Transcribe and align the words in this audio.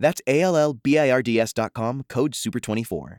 That's 0.00 0.22
A 0.26 0.40
L 0.40 0.56
L 0.56 0.72
B 0.72 0.98
I 0.98 1.10
R 1.10 1.22
D 1.22 1.38
S.com, 1.38 2.04
code 2.08 2.32
SUPER24. 2.32 3.18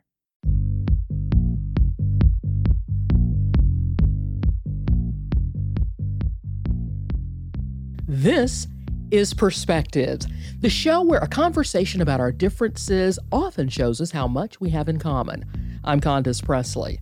This 8.08 8.68
is 9.12 9.34
Perspectives, 9.34 10.28
the 10.60 10.70
show 10.70 11.02
where 11.02 11.20
a 11.20 11.28
conversation 11.28 12.02
about 12.02 12.20
our 12.20 12.32
differences 12.32 13.18
often 13.32 13.70
shows 13.70 14.02
us 14.02 14.12
how 14.12 14.28
much 14.28 14.60
we 14.60 14.70
have 14.72 14.90
in 14.90 15.00
common. 15.00 15.46
I'm 15.84 16.02
Condace 16.02 16.44
Pressley. 16.44 17.00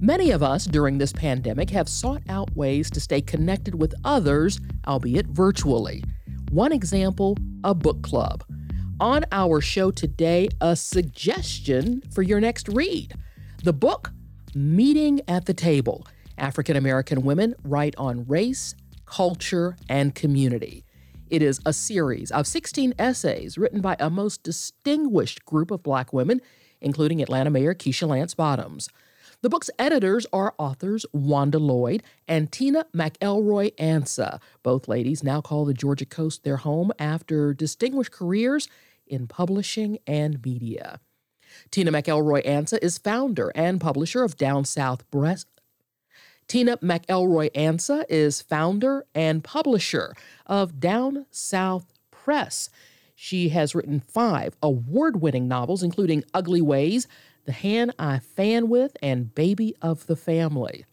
Many 0.00 0.30
of 0.30 0.42
us 0.42 0.64
during 0.64 0.98
this 0.98 1.12
pandemic 1.12 1.70
have 1.70 1.88
sought 1.88 2.22
out 2.28 2.54
ways 2.56 2.90
to 2.90 3.00
stay 3.00 3.20
connected 3.20 3.80
with 3.80 3.94
others, 4.04 4.60
albeit 4.86 5.26
virtually. 5.26 6.02
One 6.50 6.72
example, 6.72 7.36
a 7.64 7.74
book 7.74 8.02
club. 8.02 8.44
On 9.00 9.24
our 9.32 9.62
show 9.62 9.90
today, 9.90 10.50
a 10.60 10.76
suggestion 10.76 12.02
for 12.12 12.20
your 12.20 12.38
next 12.38 12.68
read. 12.68 13.14
The 13.64 13.72
book, 13.72 14.12
Meeting 14.54 15.22
at 15.26 15.46
the 15.46 15.54
Table 15.54 16.06
African 16.36 16.76
American 16.76 17.22
Women 17.22 17.54
Write 17.64 17.94
on 17.96 18.26
Race, 18.26 18.74
Culture, 19.06 19.74
and 19.88 20.14
Community. 20.14 20.84
It 21.30 21.40
is 21.40 21.60
a 21.64 21.72
series 21.72 22.30
of 22.30 22.46
16 22.46 22.92
essays 22.98 23.56
written 23.56 23.80
by 23.80 23.96
a 23.98 24.10
most 24.10 24.42
distinguished 24.42 25.46
group 25.46 25.70
of 25.70 25.82
black 25.82 26.12
women, 26.12 26.42
including 26.82 27.22
Atlanta 27.22 27.48
Mayor 27.48 27.74
Keisha 27.74 28.06
Lance 28.06 28.34
Bottoms. 28.34 28.90
The 29.40 29.48
book's 29.48 29.70
editors 29.78 30.26
are 30.34 30.54
authors 30.58 31.06
Wanda 31.14 31.58
Lloyd 31.58 32.02
and 32.28 32.52
Tina 32.52 32.84
McElroy 32.94 33.74
Ansa. 33.76 34.42
Both 34.62 34.88
ladies 34.88 35.24
now 35.24 35.40
call 35.40 35.64
the 35.64 35.72
Georgia 35.72 36.04
coast 36.04 36.44
their 36.44 36.58
home 36.58 36.92
after 36.98 37.54
distinguished 37.54 38.12
careers 38.12 38.68
in 39.10 39.26
publishing 39.26 39.98
and 40.06 40.44
media. 40.44 41.00
Tina 41.70 41.90
McElroy 41.90 42.46
Ansa 42.46 42.78
is 42.80 42.96
founder 42.96 43.52
and 43.54 43.80
publisher 43.80 44.22
of 44.22 44.36
Down 44.36 44.64
South 44.64 45.08
Press, 45.10 45.44
Tina 46.50 46.78
McElroy 46.78 47.52
Ansa 47.52 48.04
is 48.08 48.42
founder 48.42 49.06
and 49.14 49.44
publisher 49.44 50.16
of 50.46 50.80
Down 50.80 51.26
South 51.30 51.92
Press. 52.10 52.70
She 53.14 53.50
has 53.50 53.72
written 53.72 54.00
five 54.00 54.56
award 54.60 55.22
winning 55.22 55.46
novels, 55.46 55.84
including 55.84 56.24
Ugly 56.34 56.62
Ways, 56.62 57.06
The 57.44 57.52
Hand 57.52 57.94
I 58.00 58.18
Fan 58.18 58.68
With, 58.68 58.96
and 59.00 59.32
Baby 59.32 59.76
of 59.80 60.08
the 60.08 60.16
Family. 60.16 60.86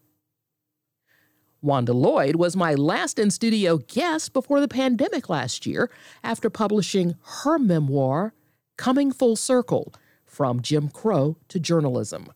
Wanda 1.62 1.92
Lloyd 1.94 2.36
was 2.36 2.56
my 2.56 2.76
last 2.76 3.18
in 3.18 3.32
studio 3.32 3.78
guest 3.78 4.32
before 4.32 4.62
the 4.62 4.68
pandemic 4.68 5.28
last 5.28 5.66
year 5.66 5.90
after 6.24 6.50
publishing 6.50 7.16
her 7.44 7.58
memoir, 7.58 8.34
Coming 8.78 9.12
Full 9.12 9.36
Circle 9.36 9.92
From 10.24 10.62
Jim 10.62 10.88
Crow 10.88 11.36
to 11.48 11.60
Journalism. 11.60 12.28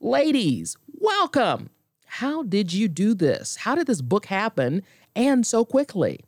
Ladies, 0.00 0.76
welcome! 0.92 1.70
How 2.06 2.42
did 2.42 2.72
you 2.72 2.88
do 2.88 3.14
this? 3.14 3.56
How 3.56 3.76
did 3.76 3.86
this 3.86 4.02
book 4.02 4.26
happen 4.26 4.82
and 5.14 5.46
so 5.46 5.64
quickly? 5.64 6.20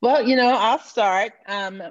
Well, 0.00 0.26
you 0.26 0.34
know, 0.34 0.56
I'll 0.56 0.80
start. 0.80 1.32
Um, 1.46 1.82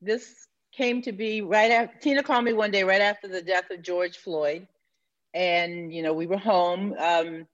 this 0.00 0.46
came 0.72 1.02
to 1.02 1.12
be 1.12 1.42
right 1.42 1.70
after 1.70 1.98
Tina 1.98 2.22
called 2.22 2.44
me 2.44 2.54
one 2.54 2.70
day 2.70 2.84
right 2.84 3.02
after 3.02 3.28
the 3.28 3.42
death 3.42 3.70
of 3.70 3.82
George 3.82 4.16
Floyd. 4.16 4.66
And, 5.34 5.92
you 5.92 6.02
know, 6.02 6.14
we 6.14 6.26
were 6.26 6.38
home 6.38 6.94
um, 6.98 7.46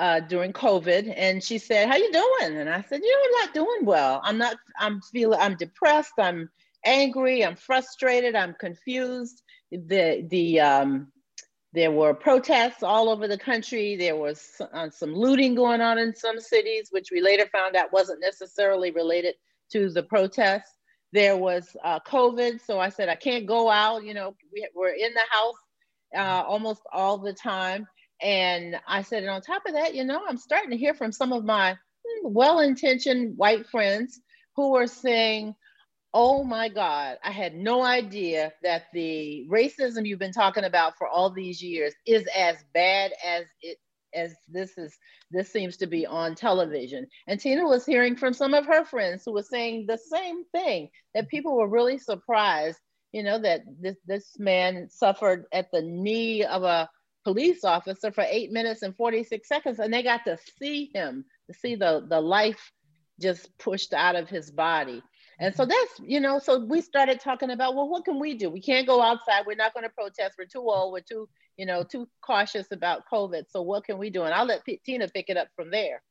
uh, 0.00 0.18
during 0.18 0.50
COVID 0.50 1.12
and 1.14 1.44
she 1.44 1.58
said, 1.58 1.86
how 1.86 1.96
you 1.96 2.10
doing? 2.10 2.56
And 2.56 2.70
I 2.70 2.80
said, 2.80 3.02
you 3.02 3.12
know, 3.12 3.22
I'm 3.26 3.46
not 3.46 3.54
doing 3.54 3.84
well. 3.84 4.22
I'm 4.24 4.38
not, 4.38 4.56
I'm 4.78 5.02
feeling, 5.02 5.38
I'm 5.38 5.56
depressed. 5.56 6.14
I'm 6.18 6.48
angry. 6.86 7.44
I'm 7.44 7.54
frustrated. 7.54 8.34
I'm 8.34 8.54
confused. 8.54 9.42
The, 9.70 10.26
the, 10.30 10.58
um, 10.58 11.12
there 11.74 11.92
were 11.92 12.14
protests 12.14 12.82
all 12.82 13.10
over 13.10 13.28
the 13.28 13.36
country. 13.36 13.94
There 13.94 14.16
was 14.16 14.62
uh, 14.72 14.88
some 14.88 15.14
looting 15.14 15.54
going 15.54 15.82
on 15.82 15.98
in 15.98 16.16
some 16.16 16.40
cities, 16.40 16.88
which 16.90 17.10
we 17.12 17.20
later 17.20 17.46
found 17.52 17.76
out 17.76 17.92
wasn't 17.92 18.22
necessarily 18.22 18.92
related 18.92 19.34
to 19.72 19.90
the 19.90 20.02
protests. 20.02 20.78
There 21.12 21.36
was 21.36 21.76
uh, 21.84 22.00
COVID, 22.08 22.64
so 22.64 22.80
I 22.80 22.88
said 22.88 23.10
I 23.10 23.16
can't 23.16 23.46
go 23.46 23.68
out. 23.70 24.02
You 24.02 24.14
know, 24.14 24.34
we, 24.50 24.66
are 24.80 24.88
in 24.88 25.12
the 25.12 25.26
house 25.30 25.56
uh, 26.16 26.48
almost 26.48 26.80
all 26.90 27.18
the 27.18 27.34
time, 27.34 27.86
and 28.22 28.76
I 28.86 29.02
said, 29.02 29.22
and 29.22 29.30
on 29.30 29.40
top 29.40 29.62
of 29.66 29.74
that, 29.74 29.94
you 29.94 30.04
know, 30.04 30.22
I'm 30.26 30.36
starting 30.36 30.70
to 30.70 30.76
hear 30.76 30.94
from 30.94 31.12
some 31.12 31.32
of 31.32 31.44
my 31.44 31.72
hmm, 31.72 32.32
well-intentioned 32.32 33.36
white 33.36 33.66
friends 33.68 34.20
who 34.56 34.76
are 34.76 34.86
saying, 34.86 35.54
Oh 36.12 36.42
my 36.42 36.68
God, 36.68 37.18
I 37.22 37.30
had 37.30 37.54
no 37.54 37.82
idea 37.82 38.52
that 38.64 38.86
the 38.92 39.46
racism 39.48 40.04
you've 40.04 40.18
been 40.18 40.32
talking 40.32 40.64
about 40.64 40.98
for 40.98 41.06
all 41.06 41.30
these 41.30 41.62
years 41.62 41.94
is 42.04 42.26
as 42.36 42.56
bad 42.74 43.12
as 43.24 43.44
it 43.62 43.78
as 44.12 44.34
this 44.48 44.76
is 44.76 44.96
this 45.30 45.52
seems 45.52 45.76
to 45.76 45.86
be 45.86 46.06
on 46.06 46.34
television. 46.34 47.06
And 47.28 47.38
Tina 47.38 47.64
was 47.64 47.86
hearing 47.86 48.16
from 48.16 48.32
some 48.32 48.54
of 48.54 48.66
her 48.66 48.84
friends 48.84 49.22
who 49.24 49.32
were 49.32 49.44
saying 49.44 49.86
the 49.86 49.98
same 49.98 50.44
thing 50.46 50.88
that 51.14 51.28
people 51.28 51.56
were 51.56 51.68
really 51.68 51.98
surprised, 51.98 52.78
you 53.12 53.22
know, 53.22 53.38
that 53.38 53.62
this 53.80 53.96
this 54.06 54.36
man 54.38 54.88
suffered 54.90 55.44
at 55.52 55.70
the 55.70 55.82
knee 55.82 56.44
of 56.44 56.64
a 56.64 56.90
police 57.24 57.64
officer 57.64 58.10
for 58.10 58.24
eight 58.28 58.50
minutes 58.50 58.82
and 58.82 58.96
46 58.96 59.46
seconds, 59.48 59.78
and 59.78 59.92
they 59.92 60.02
got 60.02 60.24
to 60.24 60.38
see 60.58 60.90
him, 60.94 61.24
to 61.48 61.54
see 61.54 61.74
the 61.74 62.06
the 62.08 62.20
life 62.20 62.72
just 63.20 63.56
pushed 63.58 63.92
out 63.92 64.16
of 64.16 64.28
his 64.28 64.50
body. 64.50 65.02
And 65.40 65.54
so 65.54 65.64
that's, 65.64 66.00
you 66.02 66.20
know, 66.20 66.38
so 66.38 66.58
we 66.58 66.82
started 66.82 67.18
talking 67.18 67.50
about, 67.50 67.74
well, 67.74 67.88
what 67.88 68.04
can 68.04 68.20
we 68.20 68.34
do? 68.34 68.50
We 68.50 68.60
can't 68.60 68.86
go 68.86 69.00
outside. 69.00 69.44
We're 69.46 69.56
not 69.56 69.72
going 69.72 69.84
to 69.84 69.90
protest. 69.90 70.34
We're 70.38 70.44
too 70.44 70.60
old. 70.60 70.92
We're 70.92 71.00
too, 71.00 71.28
you 71.56 71.64
know, 71.64 71.82
too 71.82 72.06
cautious 72.20 72.66
about 72.72 73.04
COVID. 73.10 73.44
So 73.48 73.62
what 73.62 73.84
can 73.84 73.96
we 73.96 74.10
do? 74.10 74.24
And 74.24 74.34
I'll 74.34 74.44
let 74.44 74.64
P- 74.66 74.82
Tina 74.84 75.08
pick 75.08 75.30
it 75.30 75.38
up 75.38 75.48
from 75.56 75.70
there. 75.70 76.02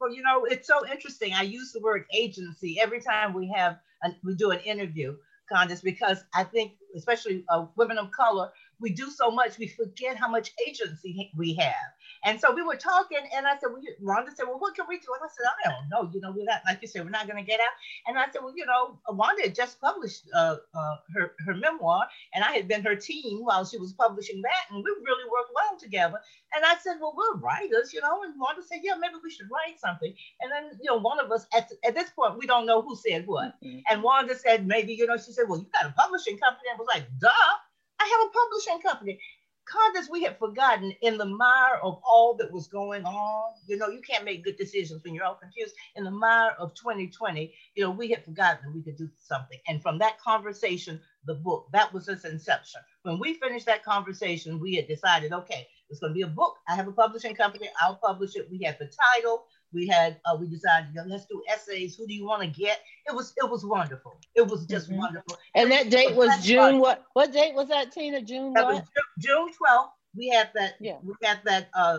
Well, 0.00 0.14
you 0.14 0.22
know, 0.22 0.44
it's 0.44 0.68
so 0.68 0.86
interesting. 0.88 1.32
I 1.34 1.42
use 1.42 1.72
the 1.72 1.80
word 1.80 2.04
agency 2.14 2.78
every 2.80 3.00
time 3.00 3.34
we 3.34 3.52
have, 3.56 3.78
a, 4.04 4.10
we 4.22 4.36
do 4.36 4.52
an 4.52 4.60
interview, 4.60 5.16
Condace, 5.52 5.82
because 5.82 6.22
I 6.32 6.44
think, 6.44 6.74
especially 6.96 7.44
uh, 7.48 7.66
women 7.76 7.98
of 7.98 8.12
color, 8.12 8.52
we 8.80 8.90
do 8.90 9.10
so 9.10 9.30
much, 9.30 9.58
we 9.58 9.68
forget 9.68 10.16
how 10.16 10.28
much 10.28 10.52
agency 10.66 11.30
we 11.36 11.54
have. 11.54 11.90
And 12.24 12.40
so 12.40 12.52
we 12.52 12.62
were 12.62 12.76
talking, 12.76 13.18
and 13.34 13.46
I 13.46 13.52
said, 13.58 13.70
well, 13.72 13.82
Wanda 14.00 14.32
said, 14.34 14.46
well, 14.46 14.58
what 14.58 14.74
can 14.74 14.86
we 14.88 14.98
do? 14.98 15.08
And 15.14 15.22
I 15.22 15.28
said, 15.28 15.46
I 15.46 15.70
don't 15.70 15.88
know. 15.88 16.10
You 16.12 16.20
know, 16.20 16.32
we're 16.36 16.44
not, 16.44 16.62
like 16.66 16.80
you 16.82 16.88
said, 16.88 17.04
we're 17.04 17.10
not 17.10 17.26
going 17.26 17.42
to 17.42 17.48
get 17.48 17.60
out. 17.60 17.76
And 18.06 18.18
I 18.18 18.26
said, 18.32 18.42
well, 18.42 18.52
you 18.56 18.66
know, 18.66 18.98
Wanda 19.08 19.42
had 19.42 19.54
just 19.54 19.80
published 19.80 20.24
uh, 20.34 20.56
uh, 20.74 20.96
her, 21.14 21.32
her 21.46 21.54
memoir, 21.54 22.06
and 22.34 22.44
I 22.44 22.52
had 22.52 22.68
been 22.68 22.82
her 22.82 22.96
team 22.96 23.44
while 23.44 23.64
she 23.64 23.78
was 23.78 23.92
publishing 23.92 24.42
that, 24.42 24.64
and 24.70 24.82
we 24.82 24.90
really 25.04 25.30
worked 25.30 25.52
well 25.54 25.78
together. 25.78 26.20
And 26.54 26.64
I 26.64 26.76
said, 26.78 26.96
well, 27.00 27.14
we're 27.16 27.38
writers, 27.40 27.92
you 27.92 28.00
know, 28.00 28.22
and 28.22 28.34
Wanda 28.38 28.62
said, 28.62 28.80
yeah, 28.82 28.94
maybe 28.98 29.14
we 29.22 29.30
should 29.30 29.48
write 29.50 29.78
something. 29.78 30.12
And 30.40 30.50
then, 30.50 30.78
you 30.82 30.90
know, 30.90 30.98
one 30.98 31.20
of 31.20 31.30
us, 31.30 31.46
at, 31.54 31.70
at 31.84 31.94
this 31.94 32.10
point, 32.10 32.38
we 32.38 32.46
don't 32.46 32.66
know 32.66 32.82
who 32.82 32.96
said 32.96 33.26
what. 33.26 33.54
Mm-hmm. 33.62 33.80
And 33.90 34.02
Wanda 34.02 34.36
said, 34.36 34.66
maybe, 34.66 34.94
you 34.94 35.06
know, 35.06 35.16
she 35.16 35.32
said, 35.32 35.44
well, 35.48 35.58
you 35.58 35.66
got 35.72 35.90
a 35.90 35.94
publishing 35.94 36.38
company. 36.38 36.68
And 36.70 36.76
I 36.76 36.80
was 36.80 36.88
like, 36.92 37.06
duh. 37.20 37.30
I 38.00 38.04
have 38.04 38.28
a 38.28 38.32
publishing 38.32 38.80
company. 38.82 39.18
Condace, 39.66 40.08
we 40.08 40.22
had 40.22 40.38
forgotten 40.38 40.92
in 41.02 41.18
the 41.18 41.24
mire 41.24 41.80
of 41.82 42.00
all 42.06 42.36
that 42.36 42.52
was 42.52 42.68
going 42.68 43.04
on. 43.04 43.54
You 43.66 43.76
know, 43.76 43.88
you 43.88 44.00
can't 44.00 44.24
make 44.24 44.44
good 44.44 44.56
decisions 44.56 45.02
when 45.02 45.12
you're 45.12 45.24
all 45.24 45.34
confused. 45.34 45.74
In 45.96 46.04
the 46.04 46.10
mire 46.10 46.52
of 46.58 46.72
2020, 46.74 47.52
you 47.74 47.82
know, 47.82 47.90
we 47.90 48.08
had 48.08 48.24
forgotten 48.24 48.58
that 48.64 48.74
we 48.74 48.82
could 48.82 48.96
do 48.96 49.08
something. 49.20 49.58
And 49.66 49.82
from 49.82 49.98
that 49.98 50.20
conversation, 50.20 51.00
the 51.26 51.34
book, 51.34 51.66
that 51.72 51.92
was 51.92 52.08
its 52.08 52.24
inception. 52.24 52.80
When 53.02 53.18
we 53.18 53.34
finished 53.34 53.66
that 53.66 53.84
conversation, 53.84 54.60
we 54.60 54.76
had 54.76 54.86
decided, 54.86 55.32
okay, 55.32 55.66
it's 55.90 55.98
going 55.98 56.12
to 56.12 56.14
be 56.14 56.22
a 56.22 56.28
book. 56.28 56.56
I 56.68 56.76
have 56.76 56.86
a 56.86 56.92
publishing 56.92 57.34
company. 57.34 57.68
I'll 57.80 57.96
publish 57.96 58.36
it. 58.36 58.48
We 58.50 58.62
had 58.62 58.78
the 58.78 58.90
title. 59.14 59.46
We 59.76 59.86
had 59.86 60.18
uh, 60.24 60.34
we 60.40 60.48
decided 60.48 60.88
you 60.94 61.02
know, 61.02 61.06
let's 61.06 61.26
do 61.26 61.42
essays. 61.52 61.96
Who 61.96 62.06
do 62.06 62.14
you 62.14 62.24
want 62.24 62.40
to 62.40 62.48
get? 62.48 62.80
It 63.06 63.14
was 63.14 63.34
it 63.36 63.48
was 63.48 63.62
wonderful. 63.62 64.18
It 64.34 64.46
was 64.48 64.64
just 64.64 64.88
mm-hmm. 64.88 65.00
wonderful. 65.00 65.36
And 65.54 65.70
that 65.70 65.90
date 65.90 66.14
was 66.16 66.30
June. 66.42 66.78
What 66.78 67.04
what 67.12 67.30
date 67.30 67.54
was 67.54 67.68
that, 67.68 67.92
Tina? 67.92 68.22
June 68.22 68.54
that 68.54 68.64
what? 68.64 68.84
June 69.18 69.52
twelfth. 69.52 69.92
We 70.16 70.28
had 70.28 70.48
that. 70.54 70.76
Yeah. 70.80 70.96
We 71.04 71.12
had 71.22 71.40
that 71.44 71.68
uh, 71.74 71.98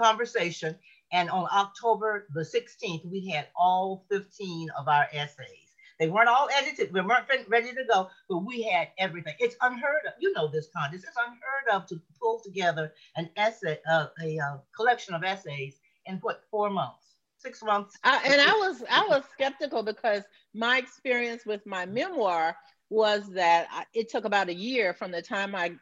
conversation, 0.00 0.76
and 1.12 1.28
on 1.28 1.46
October 1.52 2.26
the 2.32 2.42
sixteenth, 2.42 3.04
we 3.04 3.28
had 3.28 3.48
all 3.54 4.06
fifteen 4.10 4.68
of 4.78 4.88
our 4.88 5.06
essays. 5.12 5.68
They 5.98 6.08
weren't 6.08 6.30
all 6.30 6.48
edited. 6.56 6.94
We 6.94 7.02
weren't 7.02 7.26
ready 7.48 7.74
to 7.74 7.84
go, 7.92 8.08
but 8.30 8.38
we 8.38 8.62
had 8.62 8.88
everything. 8.96 9.34
It's 9.38 9.56
unheard 9.60 10.06
of. 10.06 10.14
You 10.18 10.32
know 10.32 10.48
this, 10.48 10.68
Condace. 10.74 11.04
It's 11.04 11.18
unheard 11.18 11.66
of 11.70 11.86
to 11.88 12.00
pull 12.18 12.40
together 12.40 12.94
an 13.16 13.28
essay, 13.36 13.78
uh, 13.86 14.06
a 14.24 14.38
uh, 14.38 14.56
collection 14.74 15.12
of 15.12 15.22
essays 15.22 15.76
in 16.06 16.16
what 16.18 16.42
four 16.50 16.70
months, 16.70 17.09
six 17.40 17.62
months. 17.62 17.96
I, 18.04 18.20
and 18.24 18.40
I 18.40 18.52
was 18.52 18.82
I 18.90 19.06
was 19.08 19.24
skeptical 19.32 19.82
because 19.82 20.22
my 20.54 20.78
experience 20.78 21.44
with 21.46 21.64
my 21.66 21.86
memoir 21.86 22.56
was 22.88 23.28
that 23.30 23.68
I, 23.70 23.84
it 23.94 24.10
took 24.10 24.24
about 24.24 24.48
a 24.48 24.54
year 24.54 24.94
from 24.94 25.10
the 25.10 25.22
time 25.22 25.54
I 25.54 25.72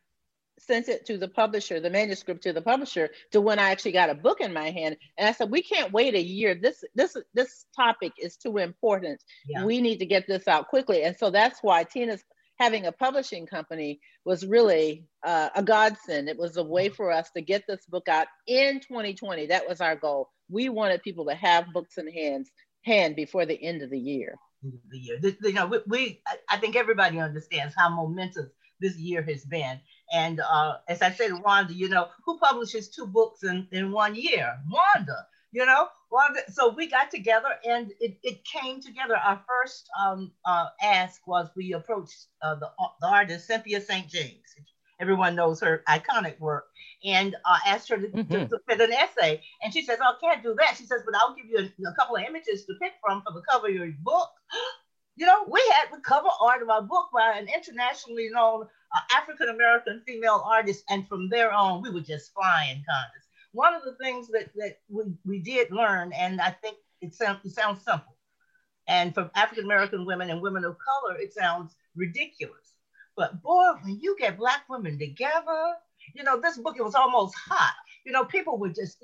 sent 0.58 0.88
it 0.88 1.06
to 1.06 1.16
the 1.16 1.28
publisher, 1.28 1.81
the 1.81 1.90
manuscript 1.90 2.43
to 2.43 2.52
the 2.52 2.62
publisher, 2.62 3.10
to 3.32 3.40
when 3.40 3.58
I 3.58 3.70
actually 3.70 3.93
got 3.93 4.10
a 4.10 4.14
book 4.14 4.40
in 4.40 4.52
my 4.52 4.70
hand. 4.70 4.96
And 5.16 5.28
I 5.28 5.32
said, 5.32 5.50
we 5.50 5.62
can't 5.62 5.93
wait 5.93 6.14
a 6.14 6.22
year. 6.22 6.55
This 6.55 6.84
this 6.94 7.16
this 7.34 7.66
topic 7.75 8.12
is 8.19 8.37
too 8.37 8.58
important. 8.58 9.22
Yeah. 9.49 9.64
We 9.64 9.81
need 9.81 9.99
to 9.99 10.06
get 10.06 10.26
this 10.26 10.49
out 10.49 10.69
quickly. 10.69 11.02
And 11.04 11.16
so 11.16 11.31
that's 11.31 11.61
why 11.62 11.84
Tina's 11.84 12.25
having 12.58 12.87
a 12.87 12.93
publishing 12.93 13.46
company 13.46 14.00
was 14.25 14.46
really 14.46 15.06
uh, 15.25 15.50
a 15.55 15.62
godsend. 15.62 16.28
It 16.28 16.38
was 16.38 16.56
a 16.56 16.64
way 16.64 16.88
for 16.88 17.10
us 17.10 17.31
to 17.31 17.40
get 17.40 17.64
this 17.66 17.84
book 17.87 18.08
out 18.08 18.26
in 18.46 18.81
2020. 18.81 19.46
That 19.46 19.69
was 19.69 19.81
our 19.81 19.96
goal. 19.96 20.31
We 20.50 20.69
wanted 20.69 21.02
people 21.02 21.26
to 21.26 21.34
have 21.34 21.72
books 21.72 21.99
in 21.99 22.10
hands 22.12 22.50
hand 22.84 23.16
before 23.16 23.46
the 23.46 23.62
end 23.62 23.82
of 23.82 23.90
the 23.90 23.99
year. 23.99 24.37
The 24.62 24.99
year, 24.99 25.19
you 25.22 25.52
know, 25.52 25.66
we, 25.66 25.78
we 25.87 26.22
I 26.49 26.56
think 26.56 26.75
everybody 26.75 27.20
understands 27.20 27.75
how 27.76 27.90
momentous 27.90 28.50
this 28.81 28.96
year 28.96 29.22
has 29.22 29.44
been. 29.44 29.81
And 30.12 30.40
uh, 30.40 30.76
as 30.88 31.02
I 31.02 31.12
said, 31.12 31.32
Wanda, 31.44 31.75
you 31.75 31.88
know, 31.88 32.08
who 32.25 32.38
publishes 32.38 32.88
two 32.88 33.06
books 33.06 33.43
in, 33.44 33.69
in 33.72 33.93
one 33.93 34.14
year? 34.14 34.56
Wanda, 34.70 35.26
you 35.52 35.64
know, 35.64 35.88
Wanda. 36.10 36.40
So 36.52 36.70
we 36.70 36.88
got 36.88 37.10
together 37.10 37.48
and 37.66 37.92
it, 38.00 38.18
it 38.22 38.44
came 38.44 38.80
together. 38.80 39.16
Our 39.16 39.40
first 39.46 39.88
um, 39.98 40.32
uh, 40.44 40.66
ask 40.82 41.26
was 41.26 41.48
we 41.56 41.72
approached 41.72 42.26
uh, 42.42 42.56
the, 42.56 42.70
the 43.00 43.06
artist 43.06 43.46
Cynthia 43.46 43.80
St. 43.80 44.08
James. 44.08 44.42
Everyone 45.00 45.36
knows 45.36 45.60
her 45.60 45.84
iconic 45.88 46.38
work. 46.40 46.66
And 47.04 47.36
uh, 47.44 47.58
asked 47.64 47.88
her 47.90 47.96
to, 47.96 48.08
mm-hmm. 48.08 48.32
to, 48.32 48.48
to, 48.48 48.58
fit 48.68 48.80
an 48.80 48.92
essay. 48.92 49.40
And 49.62 49.72
she 49.72 49.84
says, 49.84 49.98
Oh, 50.02 50.14
I 50.16 50.20
can't 50.20 50.42
do 50.42 50.56
that. 50.58 50.74
She 50.76 50.84
says, 50.84 51.02
But 51.04 51.14
I'll 51.14 51.36
give 51.36 51.46
you 51.46 51.58
a, 51.58 51.90
a 51.90 51.94
couple 51.94 52.16
of 52.16 52.24
images 52.24 52.64
to 52.64 52.74
pick 52.82 52.94
from 53.00 53.22
for 53.22 53.32
the 53.32 53.42
cover 53.48 53.68
of 53.68 53.74
your 53.74 53.92
book. 54.02 54.28
you 55.16 55.24
know, 55.24 55.44
we 55.48 55.62
had 55.76 55.96
the 55.96 56.00
cover 56.00 56.28
art 56.40 56.60
of 56.60 56.70
our 56.70 56.82
book 56.82 57.10
by 57.12 57.38
an 57.38 57.46
internationally 57.54 58.30
known 58.32 58.62
uh, 58.64 59.16
African 59.16 59.48
American 59.48 60.02
female 60.06 60.42
artist, 60.44 60.82
and 60.90 61.06
from 61.06 61.28
there 61.28 61.52
on, 61.52 61.82
we 61.82 61.90
were 61.90 62.00
just 62.00 62.32
flying, 62.34 62.78
Condace. 62.78 63.27
One 63.52 63.74
of 63.74 63.82
the 63.82 63.94
things 64.02 64.28
that, 64.28 64.50
that 64.56 64.78
we, 64.88 65.04
we 65.24 65.38
did 65.40 65.70
learn, 65.70 66.12
and 66.12 66.40
I 66.40 66.50
think 66.50 66.76
it 67.00 67.14
sounds, 67.14 67.44
it 67.44 67.52
sounds 67.52 67.82
simple, 67.84 68.16
and 68.86 69.14
for 69.14 69.30
African 69.34 69.64
American 69.64 70.06
women 70.06 70.30
and 70.30 70.40
women 70.40 70.64
of 70.64 70.76
color, 70.78 71.16
it 71.18 71.32
sounds 71.32 71.74
ridiculous. 71.96 72.74
But 73.16 73.42
boy, 73.42 73.72
when 73.82 73.98
you 74.00 74.16
get 74.18 74.38
Black 74.38 74.62
women 74.68 74.98
together, 74.98 75.74
you 76.14 76.22
know, 76.22 76.40
this 76.40 76.58
book, 76.58 76.76
it 76.78 76.84
was 76.84 76.94
almost 76.94 77.34
hot. 77.36 77.74
You 78.04 78.12
know, 78.12 78.24
people 78.24 78.58
were 78.58 78.68
just 78.68 79.02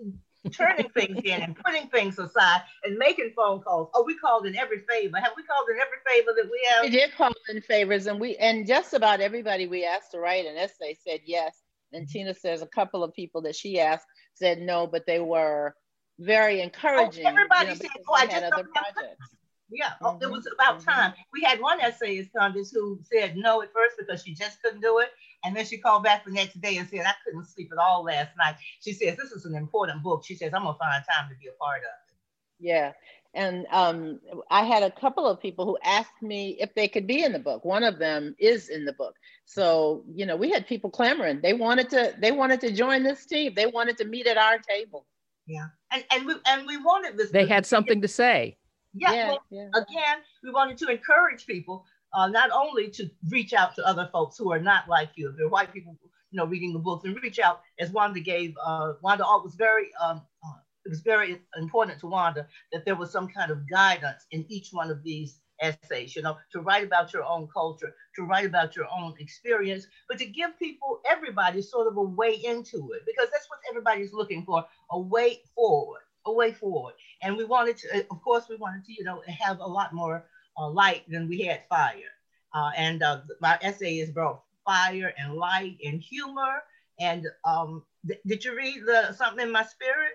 turning 0.53 0.89
things 0.91 1.19
in 1.25 1.43
and 1.43 1.57
putting 1.57 1.89
things 1.89 2.19
aside 2.19 2.63
and 2.85 2.97
making 2.97 3.33
phone 3.35 3.61
calls. 3.61 3.91
Oh, 3.95 4.05
we 4.05 4.17
called 4.17 4.47
in 4.47 4.57
every 4.57 4.83
favor. 4.89 5.17
Have 5.17 5.33
we 5.37 5.43
called 5.43 5.69
in 5.71 5.77
every 5.77 5.99
favor 6.07 6.33
that 6.37 6.49
we 6.51 6.69
have? 6.71 6.85
We 6.85 6.91
did 6.91 7.15
call 7.17 7.33
in 7.49 7.61
favors, 7.63 8.07
and 8.07 8.21
we 8.21 8.37
and 8.37 8.67
just 8.67 8.95
about 8.95 9.21
everybody 9.21 9.67
we 9.67 9.85
asked 9.85 10.13
to 10.13 10.19
write 10.19 10.47
an 10.47 10.57
essay 10.57 10.97
said 11.07 11.21
yes. 11.25 11.64
And 11.95 12.09
Tina 12.09 12.35
says 12.35 12.63
a 12.63 12.67
couple 12.67 13.03
of 13.05 13.15
people 13.15 13.43
that 13.43 13.57
she 13.57 13.81
asked 13.81 14.07
said 14.35 14.61
no, 14.61 14.87
but 14.87 15.07
they 15.07 15.21
were 15.21 15.75
very 16.19 16.61
encouraging. 16.61 17.27
Oh, 17.27 17.31
everybody 17.31 17.69
you 17.69 17.75
know, 17.75 17.81
said, 17.81 17.91
"Oh, 18.09 18.15
I 18.15 18.27
just 18.27 18.45
other 18.45 18.65
projects." 18.75 19.37
Yeah, 19.71 19.93
mm-hmm. 20.03 20.23
it 20.23 20.31
was 20.31 20.47
about 20.53 20.81
mm-hmm. 20.81 20.91
time. 20.91 21.15
We 21.33 21.43
had 21.43 21.61
one 21.61 21.81
essayist, 21.81 22.31
Condace, 22.37 22.73
who 22.73 23.01
said 23.03 23.37
no 23.37 23.63
at 23.63 23.73
first 23.73 23.97
because 23.99 24.23
she 24.23 24.35
just 24.35 24.63
couldn't 24.63 24.81
do 24.81 24.99
it. 24.99 25.09
And 25.45 25.55
then 25.55 25.67
she 25.67 25.79
called 25.79 26.05
back 26.05 26.25
the 26.25 26.33
next 26.33 26.61
day 26.61 26.77
and 26.77 26.89
said, 26.89 27.05
I 27.07 27.13
couldn't 27.25 27.47
sleep 27.47 27.71
at 27.73 27.79
all 27.79 28.05
last 28.05 28.31
night. 28.39 28.57
She 28.81 28.93
says, 28.93 29.17
This 29.17 29.33
is 29.33 29.45
an 29.45 29.55
important 29.55 30.03
book. 30.03 30.25
She 30.25 30.35
says, 30.35 30.53
I'm 30.55 30.63
going 30.63 30.75
to 30.75 30.79
find 30.79 31.05
time 31.05 31.29
to 31.29 31.37
be 31.37 31.49
a 31.49 31.53
part 31.53 31.79
of 31.79 31.85
it. 31.85 32.67
Yeah. 32.67 32.93
And 33.35 33.67
um, 33.71 34.21
I 34.51 34.65
had 34.65 34.83
a 34.83 34.91
couple 34.91 35.27
of 35.27 35.41
people 35.41 35.65
who 35.65 35.77
asked 35.85 36.23
me 36.23 36.57
if 36.61 36.75
they 36.75 36.89
could 36.89 37.07
be 37.07 37.25
in 37.25 37.33
the 37.33 37.39
book. 37.39 37.65
One 37.65 37.83
of 37.83 37.99
them 37.99 38.35
is 38.39 38.69
in 38.69 38.85
the 38.85 38.93
book. 38.93 39.17
So, 39.45 40.05
you 40.15 40.25
know, 40.25 40.37
we 40.37 40.51
had 40.51 40.67
people 40.67 40.91
clamoring. 40.91 41.41
They 41.41 41.53
wanted 41.53 41.91
to, 41.91 42.15
they 42.19 42.33
wanted 42.33 42.61
to 42.63 42.73
join 42.73 43.03
this 43.03 43.27
team. 43.27 43.53
They 43.55 43.67
wanted 43.67 43.99
to 43.99 44.05
meet 44.05 44.27
at 44.27 44.39
our 44.39 44.59
table. 44.59 45.07
Yeah. 45.47 45.67
And, 45.91 46.05
and 46.11 46.27
we 46.27 46.35
and 46.47 46.67
we 46.67 46.77
wanted 46.79 47.19
this. 47.19 47.31
They 47.31 47.47
had 47.47 47.67
something 47.67 48.01
to 48.01 48.09
say. 48.09 48.57
Yeah, 48.95 49.13
yeah, 49.13 49.29
well, 49.29 49.43
yeah, 49.51 49.69
Again, 49.75 50.19
we 50.43 50.51
wanted 50.51 50.79
to 50.79 50.89
encourage 50.89 51.47
people 51.47 51.85
uh, 52.15 52.29
not 52.29 52.51
only 52.53 52.89
to 52.91 53.11
reach 53.31 53.53
out 53.53 53.75
to 53.75 53.87
other 53.87 54.09
folks 54.13 54.39
who 54.39 54.53
are 54.53 54.61
not 54.61 54.89
like 54.89 55.11
you, 55.17 55.31
If 55.31 55.37
they're 55.37 55.49
white 55.49 55.73
people, 55.73 55.97
you 56.31 56.37
know, 56.37 56.47
reading 56.47 56.73
the 56.73 56.79
books, 56.79 57.05
and 57.05 57.21
reach 57.23 57.39
out 57.39 57.61
as 57.79 57.91
Wanda 57.91 58.21
gave. 58.21 58.55
Uh, 58.65 58.93
Wanda 59.03 59.25
was 59.25 59.57
very, 59.57 59.89
um, 60.01 60.23
uh, 60.45 60.53
it 60.85 60.91
was 60.91 61.01
very 61.01 61.41
important 61.57 62.01
to 62.01 62.07
Wanda 62.07 62.47
that 62.73 62.85
there 62.85 62.97
was 62.97 63.11
some 63.11 63.29
kind 63.29 63.51
of 63.51 63.69
guidance 63.69 64.27
in 64.31 64.45
each 64.49 64.71
one 64.73 64.91
of 64.91 65.03
these 65.03 65.41
essays, 65.61 66.17
you 66.17 66.23
know, 66.23 66.37
to 66.53 66.61
write 66.61 66.85
about 66.85 67.13
your 67.13 67.25
own 67.25 67.49
culture, 67.53 67.95
to 68.17 68.23
write 68.23 68.47
about 68.47 68.77
your 68.77 68.87
own 68.95 69.15
experience, 69.19 69.87
but 70.09 70.19
to 70.19 70.27
give 70.27 70.59
people, 70.59 71.01
everybody, 71.09 71.63
sort 71.63 71.87
of 71.87 71.97
a 71.97 72.03
way 72.03 72.35
into 72.35 72.93
it, 72.93 73.03
because 73.07 73.29
that's 73.33 73.49
what 73.49 73.61
everybody's 73.69 74.13
looking 74.13 74.45
for 74.45 74.65
a 74.91 74.99
way 74.99 75.41
forward 75.55 76.03
a 76.27 76.33
way 76.33 76.53
forward. 76.53 76.95
And 77.23 77.37
we 77.37 77.45
wanted 77.45 77.77
to, 77.79 78.07
of 78.11 78.23
course, 78.23 78.45
we 78.49 78.57
wanted 78.57 78.85
to, 78.87 78.93
you 78.93 79.05
know, 79.05 79.23
have 79.27 79.61
a 79.61 79.67
lot 79.67 79.93
more 79.93 80.25
uh, 80.59 80.69
light 80.69 81.03
than 81.09 81.29
we 81.29 81.43
had 81.43 81.63
fire. 81.69 82.13
Uh, 82.55 82.71
and 82.77 83.03
uh, 83.03 83.21
my 83.41 83.59
essay 83.63 83.99
is 83.99 84.11
about 84.11 84.45
fire 84.65 85.13
and 85.19 85.35
light 85.35 85.77
and 85.85 86.01
humor. 86.01 86.63
And 87.01 87.27
um, 87.45 87.85
th- 88.07 88.21
did 88.27 88.45
you 88.45 88.57
read 88.57 88.85
the 88.87 89.13
something 89.13 89.45
in 89.45 89.53
my 89.53 89.65
spirit? 89.65 90.13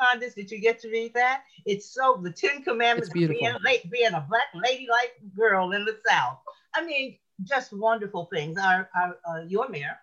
Condace, 0.00 0.34
did 0.34 0.50
you 0.50 0.60
get 0.60 0.80
to 0.80 0.88
read 0.88 1.14
that? 1.14 1.42
It's 1.64 1.86
so 1.86 2.20
the 2.22 2.30
Ten 2.32 2.62
Commandments 2.62 3.10
being, 3.10 3.28
being 3.28 4.14
a 4.14 4.26
black 4.28 4.48
ladylike 4.54 5.20
girl 5.36 5.72
in 5.72 5.84
the 5.84 5.96
South. 6.06 6.38
I 6.74 6.84
mean, 6.84 7.18
just 7.44 7.72
wonderful 7.72 8.28
things. 8.32 8.58
Our, 8.58 8.88
our 8.94 9.18
uh, 9.28 9.44
your 9.46 9.68
mayor, 9.68 9.98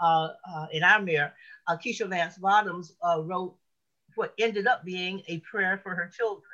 uh, 0.00 0.28
uh, 0.48 0.66
in 0.72 0.82
our 0.82 1.00
mayor, 1.00 1.32
uh, 1.66 1.76
Keisha 1.76 2.08
Lance 2.08 2.38
Bottoms 2.38 2.94
uh, 3.02 3.22
wrote 3.22 3.56
what 4.14 4.34
ended 4.38 4.66
up 4.66 4.84
being 4.84 5.22
a 5.28 5.38
prayer 5.38 5.80
for 5.82 5.94
her 5.94 6.10
children. 6.14 6.51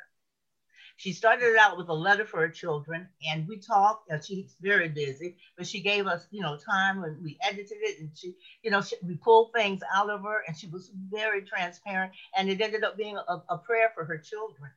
She 0.99 1.12
started 1.12 1.45
it 1.45 1.56
out 1.56 1.79
with 1.79 1.89
a 1.89 1.95
letter 1.95 2.25
for 2.25 2.41
her 2.41 2.49
children, 2.49 3.09
and 3.31 3.47
we 3.47 3.59
talked. 3.59 4.11
Uh, 4.11 4.21
she's 4.21 4.56
very 4.61 4.89
busy, 4.89 5.37
but 5.56 5.65
she 5.65 5.81
gave 5.81 6.09
us, 6.09 6.27
you 6.33 6.43
know, 6.43 6.56
time 6.56 7.00
when 7.00 7.21
we 7.23 7.39
edited 7.41 7.79
it, 7.81 8.00
and 8.00 8.11
she, 8.17 8.35
you 8.65 8.73
know, 8.73 8.83
she, 8.83 8.97
we 9.06 9.15
pulled 9.15 9.53
things 9.55 9.81
out 9.95 10.11
of 10.11 10.23
her, 10.23 10.43
and 10.49 10.56
she 10.56 10.67
was 10.67 10.91
very 11.09 11.43
transparent. 11.43 12.12
And 12.37 12.50
it 12.50 12.61
ended 12.61 12.83
up 12.83 12.97
being 12.97 13.17
a, 13.17 13.43
a 13.49 13.59
prayer 13.59 13.93
for 13.95 14.05
her 14.07 14.19
children. 14.19 14.71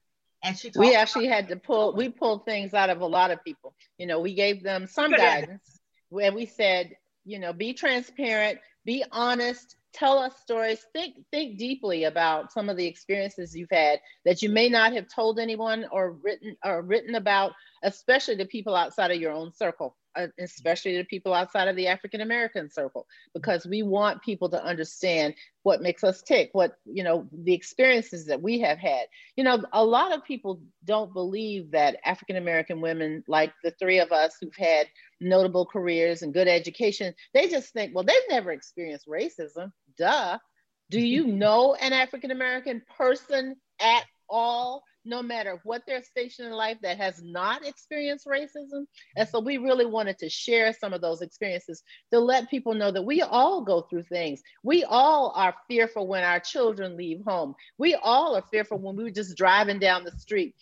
And 0.44 0.56
she, 0.56 0.72
we 0.76 0.96
actually 0.96 1.28
had 1.28 1.48
to 1.48 1.56
pull. 1.56 1.96
We 1.96 2.10
pulled 2.10 2.46
things 2.46 2.76
out 2.76 2.92
of 2.92 3.02
a 3.02 3.06
lot 3.08 3.32
of 3.32 3.44
people. 3.44 3.74
You 3.98 4.06
know, 4.06 4.20
we 4.20 4.36
gave 4.36 4.62
them 4.62 4.86
some 4.86 5.12
guidance 5.12 5.80
where 6.10 6.32
we 6.32 6.46
said, 6.46 6.96
you 7.26 7.40
know, 7.40 7.52
be 7.52 7.74
transparent, 7.74 8.60
be 8.86 9.04
honest, 9.12 9.76
tell 9.94 10.18
us 10.18 10.34
stories 10.42 10.86
think 10.94 11.16
think 11.32 11.58
deeply 11.58 12.06
about 12.06 12.52
some 12.52 12.70
of 12.70 12.78
the 12.78 12.86
experiences 12.86 13.56
you've 13.56 13.70
had 13.72 14.00
that 14.24 14.42
you 14.42 14.50
may 14.50 14.70
not 14.70 14.94
have 14.94 15.06
told 15.14 15.38
anyone 15.38 15.86
or 15.92 16.14
written 16.24 16.56
or 16.64 16.82
written 16.82 17.16
about 17.16 17.52
especially 17.84 18.38
to 18.38 18.46
people 18.46 18.74
outside 18.74 19.12
of 19.12 19.20
your 19.20 19.34
own 19.34 19.54
circle 19.54 19.98
uh, 20.16 20.28
especially 20.40 20.98
to 20.98 21.04
people 21.06 21.34
outside 21.34 21.68
of 21.68 21.76
the 21.76 21.88
african 21.88 22.22
american 22.22 22.70
circle 22.70 23.08
because 23.34 23.66
we 23.66 23.84
want 23.84 24.22
people 24.22 24.50
to 24.50 24.64
understand 24.64 25.34
what 25.64 25.82
makes 25.82 26.04
us 26.04 26.22
tick 26.22 26.50
what 26.54 26.78
you 26.86 27.04
know 27.04 27.28
the 27.32 27.54
experiences 27.54 28.26
that 28.26 28.42
we 28.42 28.60
have 28.60 28.78
had 28.78 29.08
you 29.36 29.44
know 29.44 29.64
a 29.74 29.84
lot 29.84 30.14
of 30.14 30.24
people 30.24 30.62
don't 30.86 31.14
believe 31.14 31.72
that 31.72 31.98
african 32.06 32.36
american 32.36 32.82
women 32.82 33.24
like 33.28 33.54
the 33.64 33.72
three 33.72 34.00
of 34.00 34.12
us 34.12 34.38
who've 34.40 34.56
had 34.58 34.88
notable 35.20 35.66
careers 35.66 36.22
and 36.22 36.34
good 36.34 36.48
education 36.48 37.14
they 37.34 37.48
just 37.48 37.72
think 37.74 37.94
well 37.94 38.04
they've 38.04 38.18
never 38.30 38.52
experienced 38.52 39.08
racism 39.08 39.72
duh. 39.98 40.38
Do 40.90 41.00
you 41.00 41.28
know 41.42 41.76
an 41.76 41.94
African 41.94 42.32
American 42.32 42.82
person 42.98 43.56
at 43.80 44.04
all, 44.30 44.84
no 45.06 45.22
matter 45.22 45.60
what 45.64 45.84
their 45.86 46.04
station 46.04 46.46
in 46.46 46.52
life, 46.52 46.78
that 46.82 46.98
has 46.98 47.22
not 47.24 47.66
experienced 47.66 48.28
racism? 48.28 48.86
And 49.16 49.28
so 49.28 49.40
we 49.40 49.58
really 49.58 49.86
wanted 49.86 50.18
to 50.20 50.30
share 50.30 50.74
some 50.74 50.94
of 50.94 51.02
those 51.02 51.22
experiences 51.22 51.84
to 52.12 52.20
let 52.20 52.50
people 52.50 52.74
know 52.74 52.92
that 52.92 53.04
we 53.04 53.22
all 53.22 53.62
go 53.62 53.82
through 53.82 54.04
things. 54.04 54.42
We 54.64 54.84
all 54.84 55.34
are 55.36 55.56
fearful 55.68 56.08
when 56.08 56.24
our 56.24 56.40
children 56.40 56.98
leave 56.98 57.22
home. 57.26 57.56
We 57.78 57.96
all 57.96 58.36
are 58.36 58.44
fearful 58.52 58.80
when 58.80 58.96
we 58.96 59.06
are 59.06 59.12
just 59.12 59.38
driving 59.38 59.80
down 59.80 60.04
the 60.04 60.12
street 60.12 60.56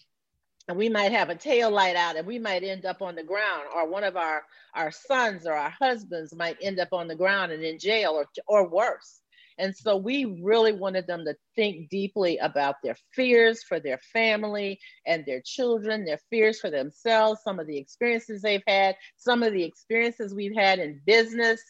and 0.69 0.77
we 0.77 0.87
might 0.87 1.11
have 1.11 1.29
a 1.29 1.35
tail 1.35 1.71
light 1.71 1.95
out 1.95 2.15
and 2.15 2.27
we 2.27 2.37
might 2.37 2.63
end 2.63 2.85
up 2.85 3.01
on 3.01 3.15
the 3.15 3.23
ground 3.23 3.63
or 3.75 3.89
one 3.89 4.03
of 4.03 4.15
our 4.15 4.43
our 4.75 4.91
sons 4.91 5.47
or 5.47 5.53
our 5.53 5.71
husbands 5.81 6.33
might 6.35 6.57
end 6.61 6.79
up 6.79 6.93
on 6.93 7.07
the 7.07 7.15
ground 7.15 7.51
and 7.51 7.63
in 7.63 7.79
jail 7.79 8.11
or, 8.11 8.27
or 8.47 8.69
worse 8.69 9.21
And 9.59 9.75
so 9.75 9.97
we 9.97 10.39
really 10.41 10.71
wanted 10.71 11.05
them 11.05 11.25
to 11.25 11.35
think 11.55 11.89
deeply 11.89 12.37
about 12.37 12.75
their 12.81 12.95
fears 13.13 13.61
for 13.61 13.79
their 13.79 13.99
family 14.13 14.79
and 15.05 15.25
their 15.25 15.41
children, 15.45 16.05
their 16.05 16.19
fears 16.29 16.59
for 16.59 16.69
themselves, 16.69 17.41
some 17.43 17.59
of 17.59 17.67
the 17.67 17.77
experiences 17.77 18.41
they've 18.41 18.63
had, 18.65 18.95
some 19.17 19.43
of 19.43 19.51
the 19.53 19.63
experiences 19.63 20.33
we've 20.33 20.55
had 20.55 20.79
in 20.79 21.01
business, 21.05 21.61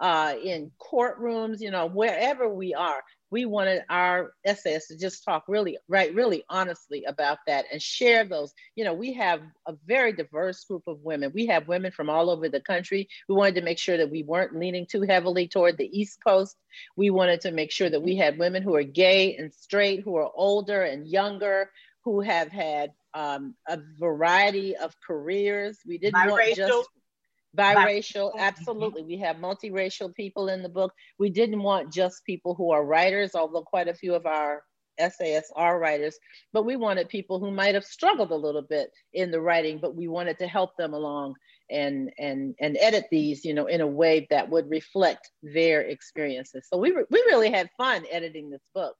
uh, 0.00 0.34
in 0.42 0.70
courtrooms, 0.78 1.60
you 1.60 1.70
know, 1.70 1.86
wherever 1.86 2.52
we 2.52 2.74
are 2.74 3.02
we 3.30 3.44
wanted 3.44 3.82
our 3.88 4.32
essayists 4.44 4.88
to 4.88 4.98
just 4.98 5.24
talk 5.24 5.44
really, 5.48 5.78
right, 5.88 6.14
really 6.14 6.44
honestly 6.48 7.04
about 7.04 7.38
that 7.46 7.64
and 7.72 7.82
share 7.82 8.24
those. 8.24 8.52
You 8.76 8.84
know, 8.84 8.94
we 8.94 9.12
have 9.14 9.40
a 9.66 9.74
very 9.86 10.12
diverse 10.12 10.64
group 10.64 10.84
of 10.86 11.00
women. 11.02 11.32
We 11.34 11.46
have 11.46 11.68
women 11.68 11.90
from 11.90 12.08
all 12.08 12.30
over 12.30 12.48
the 12.48 12.60
country. 12.60 13.08
We 13.28 13.34
wanted 13.34 13.56
to 13.56 13.62
make 13.62 13.78
sure 13.78 13.96
that 13.96 14.10
we 14.10 14.22
weren't 14.22 14.56
leaning 14.56 14.86
too 14.86 15.02
heavily 15.02 15.48
toward 15.48 15.76
the 15.76 15.90
East 15.98 16.18
Coast. 16.24 16.56
We 16.96 17.10
wanted 17.10 17.40
to 17.42 17.50
make 17.50 17.72
sure 17.72 17.90
that 17.90 18.02
we 18.02 18.16
had 18.16 18.38
women 18.38 18.62
who 18.62 18.76
are 18.76 18.84
gay 18.84 19.36
and 19.36 19.52
straight, 19.52 20.02
who 20.02 20.16
are 20.16 20.30
older 20.34 20.82
and 20.82 21.06
younger, 21.06 21.70
who 22.04 22.20
have 22.20 22.48
had 22.48 22.92
um, 23.14 23.54
a 23.66 23.80
variety 23.98 24.76
of 24.76 24.94
careers. 25.04 25.78
We 25.86 25.98
didn't 25.98 26.20
Biracial. 26.20 26.30
want 26.30 26.56
just 26.56 26.88
biracial 27.56 28.30
mm-hmm. 28.30 28.40
absolutely. 28.40 29.02
We 29.02 29.18
have 29.18 29.36
multiracial 29.36 30.14
people 30.14 30.48
in 30.48 30.62
the 30.62 30.68
book. 30.68 30.92
We 31.18 31.30
didn't 31.30 31.62
want 31.62 31.92
just 31.92 32.24
people 32.24 32.54
who 32.54 32.70
are 32.70 32.84
writers 32.84 33.34
although 33.34 33.62
quite 33.62 33.88
a 33.88 33.94
few 33.94 34.14
of 34.14 34.26
our 34.26 34.62
essayists 34.98 35.52
are 35.54 35.78
writers 35.78 36.18
but 36.54 36.64
we 36.64 36.74
wanted 36.74 37.08
people 37.08 37.38
who 37.38 37.50
might 37.50 37.74
have 37.74 37.84
struggled 37.84 38.30
a 38.30 38.34
little 38.34 38.62
bit 38.62 38.88
in 39.12 39.30
the 39.30 39.40
writing 39.40 39.78
but 39.78 39.94
we 39.94 40.08
wanted 40.08 40.38
to 40.38 40.46
help 40.46 40.74
them 40.78 40.94
along 40.94 41.34
and 41.70 42.10
and 42.18 42.54
and 42.60 42.76
edit 42.80 43.06
these 43.10 43.44
you 43.44 43.52
know 43.52 43.66
in 43.66 43.80
a 43.80 43.86
way 43.86 44.26
that 44.30 44.48
would 44.48 44.70
reflect 44.70 45.30
their 45.42 45.80
experiences 45.80 46.66
so 46.70 46.78
we, 46.78 46.92
re- 46.92 47.04
we 47.10 47.18
really 47.26 47.50
had 47.50 47.68
fun 47.76 48.04
editing 48.10 48.50
this 48.50 48.62
book 48.74 48.94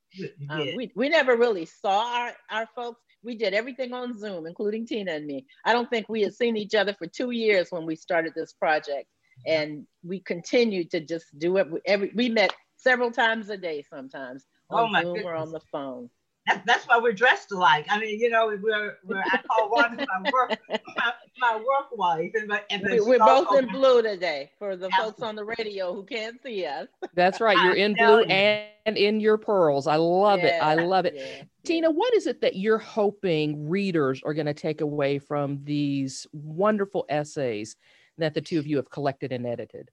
um, 0.51 0.69
we, 0.77 0.91
we 0.97 1.09
never 1.09 1.37
really 1.37 1.65
saw 1.65 2.13
our, 2.13 2.33
our 2.51 2.69
folks 2.75 3.01
we 3.27 3.37
did 3.37 3.55
everything 3.55 3.93
on 3.93 4.17
Zoom, 4.17 4.47
including 4.47 4.87
Tina 4.87 5.13
and 5.13 5.27
me. 5.27 5.47
I 5.65 5.73
don't 5.73 5.91
think 5.91 6.09
we 6.09 6.23
had 6.23 6.35
seen 6.35 6.57
each 6.57 6.75
other 6.75 6.95
for 6.95 7.09
two 7.09 7.33
years 7.33 7.69
when 7.71 7.85
we 7.85 7.97
started 7.97 8.33
this 8.35 8.53
project. 8.53 9.09
And 9.47 9.87
we 10.03 10.21
continued 10.21 10.91
to 10.93 11.01
just 11.01 11.27
do 11.39 11.59
it. 11.59 11.67
Every, 11.85 12.11
we 12.15 12.31
met 12.31 12.55
several 12.77 13.11
times 13.11 13.51
a 13.51 13.57
day 13.59 13.85
sometimes 13.91 14.47
on 14.71 14.85
oh 14.85 14.89
my 14.89 15.03
Zoom 15.03 15.15
goodness. 15.15 15.27
or 15.27 15.35
on 15.35 15.51
the 15.51 15.61
phone. 15.71 16.09
That, 16.47 16.65
that's 16.65 16.87
why 16.87 16.99
we're 16.99 17.13
dressed 17.13 17.51
alike. 17.51 17.87
I 17.91 17.99
mean, 17.99 18.21
you 18.21 18.31
know, 18.31 18.47
we're, 18.63 18.99
we're 19.05 19.21
I 19.21 19.41
call 19.49 19.69
one 19.71 19.97
my 19.97 20.31
work 20.31 20.59
my, 20.69 21.13
my 21.39 21.57
work 21.57 21.89
wife, 21.93 22.31
and, 22.35 22.47
my, 22.47 22.63
and 22.71 22.83
we, 22.83 23.17
are 23.17 23.19
both 23.19 23.59
in 23.59 23.69
blue 23.69 24.01
today 24.03 24.51
for 24.59 24.77
the 24.77 24.89
folks 24.91 25.23
on 25.23 25.35
the 25.35 25.45
radio 25.45 25.93
who 25.93 26.05
can't 26.05 26.41
see 26.43 26.65
us. 26.65 26.87
That's 27.15 27.41
right. 27.41 27.57
You're 27.65 27.75
in 27.75 27.95
blue 27.95 28.21
you. 28.21 28.27
and 28.27 28.97
in 28.97 29.19
your 29.19 29.39
pearls. 29.39 29.87
I 29.87 29.97
love 29.97 30.41
yeah, 30.41 30.57
it. 30.57 30.63
I 30.63 30.75
love 30.75 31.05
it. 31.05 31.15
Yeah, 31.17 31.43
Tina, 31.65 31.91
what 31.91 32.15
is 32.15 32.29
it 32.29 32.41
that 32.43 32.55
you're 32.55 32.79
hoping 32.79 33.69
readers 33.69 34.23
are 34.25 34.35
going 34.35 34.47
to 34.47 34.55
take 34.55 34.81
away 34.81 35.19
from 35.19 35.61
these 35.65 36.27
wonderful 36.33 37.05
essays 37.09 37.77
that 38.19 38.35
the 38.35 38.41
two 38.41 38.59
of 38.59 38.67
you 38.67 38.77
have 38.77 38.91
collected 38.91 39.33
and 39.33 39.47
edited? 39.47 39.91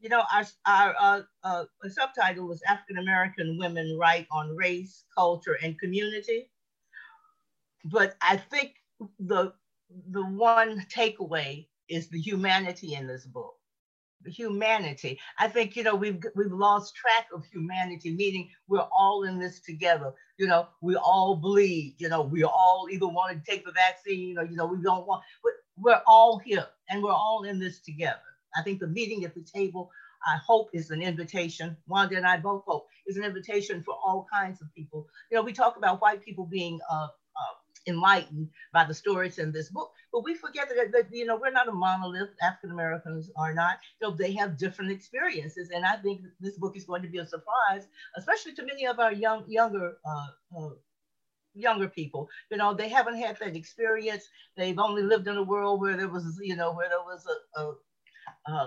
You 0.00 0.08
know, 0.08 0.22
our, 0.32 0.44
our 0.66 0.94
uh, 1.00 1.22
uh, 1.42 1.64
subtitle 1.88 2.46
was 2.46 2.62
African 2.68 2.98
American 2.98 3.58
Women 3.58 3.96
Write 4.00 4.26
on 4.30 4.54
Race, 4.56 5.04
Culture, 5.16 5.58
and 5.62 5.78
Community. 5.78 6.50
But 7.84 8.16
I 8.20 8.36
think 8.36 8.74
the, 9.18 9.52
the 10.10 10.24
one 10.24 10.84
takeaway 10.94 11.66
is 11.88 12.08
the 12.08 12.20
humanity 12.20 12.94
in 12.94 13.06
this 13.06 13.24
book. 13.24 13.54
The 14.22 14.30
humanity. 14.30 15.18
I 15.38 15.48
think, 15.48 15.76
you 15.76 15.84
know, 15.84 15.94
we've, 15.94 16.22
we've 16.34 16.52
lost 16.52 16.94
track 16.96 17.26
of 17.32 17.44
humanity, 17.46 18.14
meaning 18.14 18.50
we're 18.66 18.88
all 18.96 19.22
in 19.22 19.38
this 19.38 19.60
together. 19.60 20.12
You 20.38 20.48
know, 20.48 20.68
we 20.82 20.96
all 20.96 21.36
bleed, 21.36 21.94
you 21.98 22.08
know, 22.08 22.22
we 22.22 22.42
all 22.44 22.88
either 22.90 23.06
want 23.06 23.32
to 23.32 23.50
take 23.50 23.64
the 23.64 23.72
vaccine 23.72 24.36
or, 24.36 24.44
you 24.44 24.56
know, 24.56 24.66
we 24.66 24.82
don't 24.82 25.06
want, 25.06 25.22
but 25.42 25.52
we're 25.76 26.02
all 26.06 26.38
here 26.38 26.66
and 26.90 27.02
we're 27.02 27.12
all 27.12 27.44
in 27.44 27.60
this 27.60 27.80
together. 27.80 28.27
I 28.58 28.62
think 28.62 28.80
the 28.80 28.88
meeting 28.88 29.24
at 29.24 29.34
the 29.34 29.42
table, 29.42 29.90
I 30.26 30.36
hope, 30.36 30.70
is 30.72 30.90
an 30.90 31.00
invitation. 31.00 31.76
Wanda 31.86 32.16
and 32.16 32.26
I 32.26 32.38
both 32.38 32.64
hope 32.66 32.88
is 33.06 33.16
an 33.16 33.24
invitation 33.24 33.82
for 33.84 33.94
all 33.94 34.26
kinds 34.32 34.60
of 34.60 34.74
people. 34.74 35.06
You 35.30 35.36
know, 35.36 35.42
we 35.42 35.52
talk 35.52 35.76
about 35.76 36.00
white 36.00 36.24
people 36.24 36.44
being 36.44 36.80
uh, 36.90 37.08
uh, 37.36 37.54
enlightened 37.86 38.48
by 38.72 38.84
the 38.84 38.94
stories 38.94 39.38
in 39.38 39.52
this 39.52 39.70
book, 39.70 39.92
but 40.12 40.24
we 40.24 40.34
forget 40.34 40.68
that, 40.68 40.92
that 40.92 41.06
you 41.12 41.24
know 41.24 41.36
we're 41.36 41.52
not 41.52 41.68
a 41.68 41.72
monolith. 41.72 42.30
African 42.42 42.72
Americans 42.72 43.30
are 43.36 43.54
not. 43.54 43.78
You 44.00 44.08
know, 44.08 44.16
they 44.16 44.32
have 44.32 44.58
different 44.58 44.90
experiences, 44.90 45.70
and 45.70 45.84
I 45.84 45.96
think 45.96 46.22
this 46.40 46.58
book 46.58 46.76
is 46.76 46.84
going 46.84 47.02
to 47.02 47.08
be 47.08 47.18
a 47.18 47.26
surprise, 47.26 47.86
especially 48.16 48.54
to 48.54 48.64
many 48.64 48.86
of 48.86 48.98
our 48.98 49.12
young 49.12 49.44
younger. 49.48 49.98
Uh, 50.04 50.58
uh 50.58 50.70
younger 51.54 51.88
people. 51.88 52.28
You 52.50 52.56
know, 52.56 52.74
they 52.74 52.88
haven't 52.88 53.16
had 53.16 53.36
that 53.38 53.56
experience. 53.56 54.28
They've 54.56 54.78
only 54.78 55.02
lived 55.02 55.26
in 55.26 55.36
a 55.36 55.42
world 55.42 55.80
where 55.80 55.96
there 55.96 56.08
was, 56.08 56.38
you 56.42 56.56
know, 56.56 56.72
where 56.72 56.88
there 56.88 57.00
was 57.00 57.26
a, 57.26 57.60
a, 57.60 57.74
uh, 58.50 58.66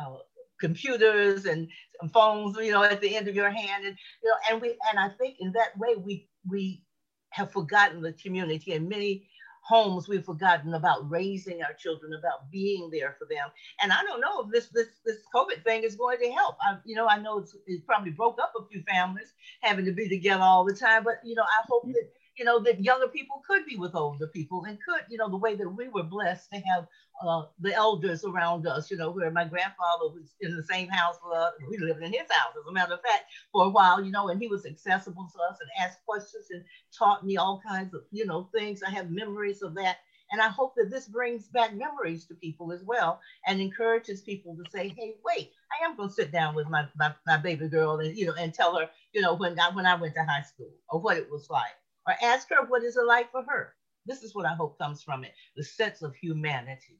uh, 0.00 0.16
computers 0.60 1.46
and 1.46 1.68
phones, 2.12 2.56
you 2.58 2.72
know, 2.72 2.82
at 2.82 3.00
the 3.00 3.16
end 3.16 3.28
of 3.28 3.34
your 3.34 3.50
hand, 3.50 3.84
and 3.84 3.96
you 4.22 4.28
know, 4.28 4.36
and 4.50 4.60
we 4.60 4.76
and 4.90 4.98
I 4.98 5.08
think 5.10 5.36
in 5.40 5.52
that 5.52 5.76
way 5.78 5.96
we 5.96 6.28
we 6.48 6.82
have 7.30 7.52
forgotten 7.52 8.00
the 8.00 8.12
community. 8.12 8.72
and 8.72 8.88
many 8.88 9.28
homes, 9.62 10.08
we've 10.08 10.24
forgotten 10.24 10.72
about 10.72 11.08
raising 11.10 11.62
our 11.62 11.74
children, 11.74 12.14
about 12.18 12.50
being 12.50 12.88
there 12.90 13.14
for 13.18 13.26
them. 13.28 13.48
And 13.82 13.92
I 13.92 14.02
don't 14.02 14.20
know 14.20 14.40
if 14.40 14.50
this 14.50 14.68
this 14.68 14.88
this 15.04 15.18
COVID 15.34 15.62
thing 15.62 15.82
is 15.82 15.96
going 15.96 16.18
to 16.20 16.30
help. 16.30 16.56
I, 16.62 16.78
you 16.84 16.96
know, 16.96 17.06
I 17.06 17.18
know 17.18 17.38
it's, 17.38 17.54
it 17.66 17.86
probably 17.86 18.10
broke 18.10 18.38
up 18.40 18.52
a 18.58 18.66
few 18.66 18.82
families 18.82 19.32
having 19.60 19.84
to 19.84 19.92
be 19.92 20.08
together 20.08 20.42
all 20.42 20.64
the 20.64 20.74
time, 20.74 21.04
but 21.04 21.20
you 21.22 21.34
know, 21.34 21.42
I 21.42 21.64
hope 21.68 21.86
that 21.86 22.10
you 22.38 22.44
know, 22.44 22.60
that 22.60 22.82
younger 22.82 23.08
people 23.08 23.42
could 23.46 23.66
be 23.66 23.76
with 23.76 23.94
older 23.94 24.28
people 24.28 24.64
and 24.64 24.78
could, 24.82 25.02
you 25.08 25.18
know, 25.18 25.28
the 25.28 25.36
way 25.36 25.56
that 25.56 25.68
we 25.68 25.88
were 25.88 26.04
blessed 26.04 26.48
to 26.52 26.60
have 26.60 26.86
uh, 27.26 27.42
the 27.60 27.74
elders 27.74 28.24
around 28.24 28.66
us, 28.66 28.90
you 28.90 28.96
know, 28.96 29.10
where 29.10 29.30
my 29.30 29.44
grandfather 29.44 30.08
was 30.14 30.34
in 30.40 30.56
the 30.56 30.62
same 30.62 30.88
house 30.88 31.16
with 31.24 31.36
us. 31.36 31.52
We 31.68 31.78
lived 31.78 32.02
in 32.02 32.12
his 32.12 32.30
house, 32.30 32.54
as 32.58 32.66
a 32.68 32.72
matter 32.72 32.94
of 32.94 33.02
fact, 33.02 33.24
for 33.52 33.64
a 33.64 33.68
while, 33.68 34.02
you 34.02 34.12
know, 34.12 34.28
and 34.28 34.40
he 34.40 34.48
was 34.48 34.66
accessible 34.66 35.28
to 35.32 35.42
us 35.50 35.58
and 35.60 35.84
asked 35.84 36.04
questions 36.06 36.46
and 36.50 36.64
taught 36.96 37.26
me 37.26 37.36
all 37.36 37.60
kinds 37.66 37.92
of, 37.94 38.02
you 38.12 38.24
know, 38.24 38.48
things. 38.54 38.82
I 38.82 38.90
have 38.90 39.10
memories 39.10 39.62
of 39.62 39.74
that. 39.74 39.98
And 40.30 40.42
I 40.42 40.48
hope 40.48 40.74
that 40.76 40.90
this 40.90 41.08
brings 41.08 41.48
back 41.48 41.74
memories 41.74 42.26
to 42.26 42.34
people 42.34 42.70
as 42.70 42.84
well 42.84 43.18
and 43.46 43.60
encourages 43.62 44.20
people 44.20 44.56
to 44.56 44.70
say, 44.70 44.94
hey, 44.96 45.14
wait, 45.24 45.52
I 45.72 45.86
am 45.86 45.96
going 45.96 46.10
to 46.10 46.14
sit 46.14 46.30
down 46.30 46.54
with 46.54 46.68
my, 46.68 46.86
my, 46.98 47.14
my 47.26 47.38
baby 47.38 47.66
girl 47.66 47.98
and, 47.98 48.14
you 48.16 48.26
know, 48.26 48.34
and 48.38 48.52
tell 48.52 48.76
her, 48.76 48.90
you 49.14 49.22
know, 49.22 49.34
when 49.34 49.58
I, 49.58 49.70
when 49.74 49.86
I 49.86 49.94
went 49.94 50.14
to 50.16 50.24
high 50.24 50.42
school 50.42 50.70
or 50.90 51.00
what 51.00 51.16
it 51.16 51.30
was 51.30 51.48
like 51.48 51.72
or 52.08 52.14
ask 52.22 52.48
her 52.48 52.66
what 52.66 52.82
is 52.82 52.96
it 52.96 53.04
like 53.04 53.30
for 53.30 53.44
her. 53.46 53.74
This 54.06 54.22
is 54.22 54.34
what 54.34 54.46
I 54.46 54.54
hope 54.54 54.78
comes 54.78 55.02
from 55.02 55.22
it 55.22 55.32
the 55.54 55.62
sense 55.62 56.02
of 56.02 56.14
humanity. 56.16 56.98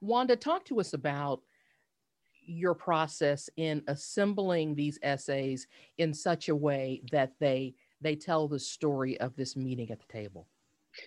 Wanda, 0.00 0.36
talk 0.36 0.64
to 0.66 0.78
us 0.78 0.92
about 0.92 1.42
your 2.46 2.74
process 2.74 3.50
in 3.56 3.82
assembling 3.88 4.76
these 4.76 5.00
essays 5.02 5.66
in 5.98 6.14
such 6.14 6.48
a 6.48 6.54
way 6.54 7.02
that 7.10 7.32
they 7.40 7.74
they 8.00 8.14
tell 8.14 8.46
the 8.46 8.58
story 8.58 9.18
of 9.20 9.34
this 9.36 9.56
meeting 9.56 9.90
at 9.90 9.98
the 9.98 10.12
table. 10.12 10.46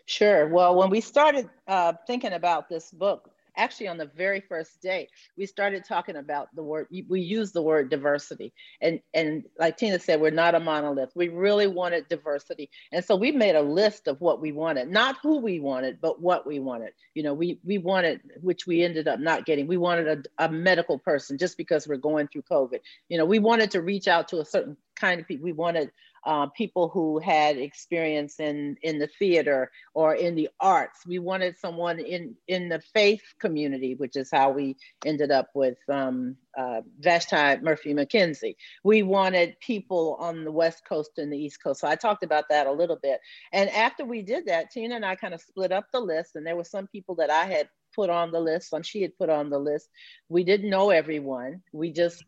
Sure. 0.06 0.48
Well, 0.48 0.76
when 0.76 0.90
we 0.90 1.02
started 1.02 1.50
uh, 1.68 1.94
thinking 2.06 2.34
about 2.34 2.68
this 2.68 2.92
book, 2.92 3.32
actually 3.60 3.88
on 3.88 3.98
the 3.98 4.10
very 4.16 4.40
first 4.40 4.82
day 4.82 5.08
we 5.38 5.46
started 5.46 5.84
talking 5.84 6.16
about 6.16 6.48
the 6.56 6.64
word 6.64 6.88
we 7.08 7.22
use 7.22 7.52
the 7.52 7.62
word 7.62 7.90
diversity. 7.90 8.54
And 8.82 9.00
and 9.14 9.44
like 9.60 9.78
tina 9.78 10.00
said 10.00 10.22
we're 10.22 10.32
not 10.32 10.56
a 10.56 10.60
monolith. 10.60 11.12
We 11.16 11.30
really 11.30 11.68
wanted 11.68 12.08
diversity. 12.08 12.70
And 12.92 13.04
so 13.04 13.16
we 13.16 13.32
made 13.32 13.56
a 13.56 13.62
list 13.62 14.08
of 14.08 14.20
what 14.22 14.42
we 14.42 14.52
wanted 14.52 14.90
not 14.90 15.18
who 15.22 15.40
we 15.40 15.60
wanted 15.60 16.00
but 16.02 16.22
what 16.22 16.48
we 16.48 16.60
wanted. 16.60 16.94
You 17.14 17.24
know 17.24 17.34
we 17.34 17.60
we 17.64 17.78
wanted 17.78 18.22
which 18.42 18.66
we 18.66 18.84
ended 18.84 19.08
up 19.08 19.20
not 19.20 19.46
getting. 19.46 19.68
We 19.68 19.78
wanted 19.78 20.08
a, 20.40 20.46
a 20.46 20.50
medical 20.50 20.98
person 20.98 21.38
just 21.38 21.58
because 21.58 21.88
we're 21.88 21.98
going 21.98 22.28
through 22.28 22.44
covid. 22.44 22.80
You 23.10 23.18
know 23.18 23.26
we 23.26 23.40
wanted 23.40 23.72
to 23.72 23.82
reach 23.82 24.08
out 24.08 24.30
to 24.30 24.40
a 24.40 24.46
certain 24.46 24.78
kind 24.96 25.20
of 25.20 25.28
people. 25.28 25.44
We 25.44 25.54
wanted 25.54 25.92
uh, 26.26 26.48
people 26.48 26.90
who 26.90 27.20
had 27.20 27.58
experience 27.58 28.40
in, 28.40 28.78
in 28.82 29.00
the 29.00 29.08
theater 29.20 29.72
or 29.94 30.16
in 30.16 30.36
the 30.36 30.50
arts. 30.60 31.06
We 31.06 31.20
wanted 31.20 31.58
someone 31.58 32.00
in, 32.00 32.36
in 32.48 32.70
the 32.70 32.82
faith 32.94 33.24
community, 33.40 33.96
which 33.96 34.16
is 34.16 34.30
how 34.32 34.52
we 34.52 34.76
ended 35.06 35.32
up 35.32 35.50
with 35.54 35.78
um, 35.90 36.36
uh, 36.58 36.82
Vashti 37.00 37.62
Murphy 37.62 37.94
McKenzie. 37.94 38.56
We 38.84 39.04
wanted 39.04 39.60
people 39.60 40.18
on 40.20 40.44
the 40.44 40.52
West 40.52 40.84
Coast 40.88 41.12
and 41.18 41.32
the 41.32 41.38
East 41.38 41.64
Coast. 41.64 41.82
So 41.82 41.88
I 41.88 41.96
talked 41.96 42.24
about 42.24 42.46
that 42.50 42.68
a 42.68 42.72
little 42.72 42.98
bit. 43.02 43.20
And 43.54 43.70
after 43.70 44.06
we 44.06 44.22
did 44.22 44.46
that, 44.48 44.72
Tina 44.72 44.96
and 44.96 45.06
I 45.06 45.16
kind 45.16 45.34
of 45.34 45.42
split 45.42 45.72
up 45.72 45.86
the 45.92 46.00
list, 46.00 46.36
and 46.36 46.46
there 46.46 46.56
were 46.56 46.64
some 46.64 46.88
people 46.88 47.16
that 47.16 47.30
I 47.30 47.46
had 47.46 47.70
put 47.96 48.10
on 48.10 48.32
the 48.32 48.40
list, 48.40 48.70
some 48.70 48.84
she 48.84 49.02
had 49.02 49.18
put 49.18 49.30
on 49.30 49.50
the 49.50 49.60
list. 49.60 49.90
We 50.30 50.44
didn't 50.44 50.70
know 50.70 50.90
everyone. 50.90 51.62
We 51.72 51.92
just 51.92 52.24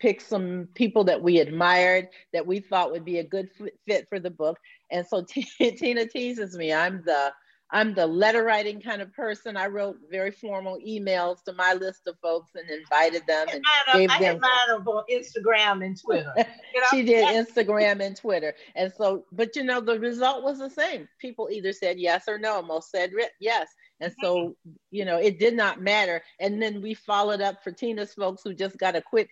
pick 0.00 0.20
some 0.20 0.68
people 0.74 1.04
that 1.04 1.22
we 1.22 1.38
admired 1.38 2.08
that 2.32 2.46
we 2.46 2.60
thought 2.60 2.92
would 2.92 3.04
be 3.04 3.18
a 3.18 3.24
good 3.24 3.48
fit 3.86 4.08
for 4.08 4.18
the 4.18 4.30
book. 4.30 4.58
And 4.90 5.06
so 5.06 5.24
Tina 5.58 6.06
teases 6.06 6.56
me. 6.56 6.72
I'm 6.72 7.02
the 7.04 7.32
I'm 7.72 7.94
the 7.94 8.06
letter 8.06 8.42
writing 8.42 8.80
kind 8.80 9.00
of 9.00 9.12
person. 9.12 9.56
I 9.56 9.68
wrote 9.68 9.96
very 10.10 10.32
formal 10.32 10.78
emails 10.84 11.44
to 11.44 11.52
my 11.52 11.74
list 11.74 12.00
of 12.08 12.16
folks 12.20 12.50
and 12.56 12.68
invited 12.68 13.24
them 13.28 13.46
and 13.52 13.62
I 13.64 13.98
gave 13.98 14.10
I 14.10 14.18
them. 14.18 14.40
I 14.42 14.76
mine 14.76 14.86
on 14.86 15.04
Instagram 15.10 15.84
and 15.84 16.00
Twitter. 16.00 16.32
You 16.72 16.80
know? 16.80 16.86
she 16.90 17.02
did 17.02 17.46
Instagram 17.46 18.00
and 18.00 18.16
Twitter, 18.16 18.54
and 18.76 18.92
so, 18.96 19.24
but 19.32 19.56
you 19.56 19.64
know, 19.64 19.80
the 19.80 19.98
result 19.98 20.44
was 20.44 20.60
the 20.60 20.70
same. 20.70 21.08
People 21.20 21.48
either 21.50 21.72
said 21.72 21.98
yes 21.98 22.28
or 22.28 22.38
no. 22.38 22.62
Most 22.62 22.92
said 22.92 23.10
yes, 23.40 23.66
and 24.00 24.14
so, 24.22 24.56
you 24.90 25.04
know, 25.04 25.18
it 25.18 25.38
did 25.38 25.54
not 25.54 25.80
matter. 25.80 26.22
And 26.38 26.62
then 26.62 26.80
we 26.80 26.94
followed 26.94 27.40
up 27.40 27.62
for 27.62 27.70
Tina's 27.70 28.14
folks 28.14 28.42
who 28.42 28.54
just 28.54 28.78
got 28.78 28.96
a 28.96 29.02
quick 29.02 29.30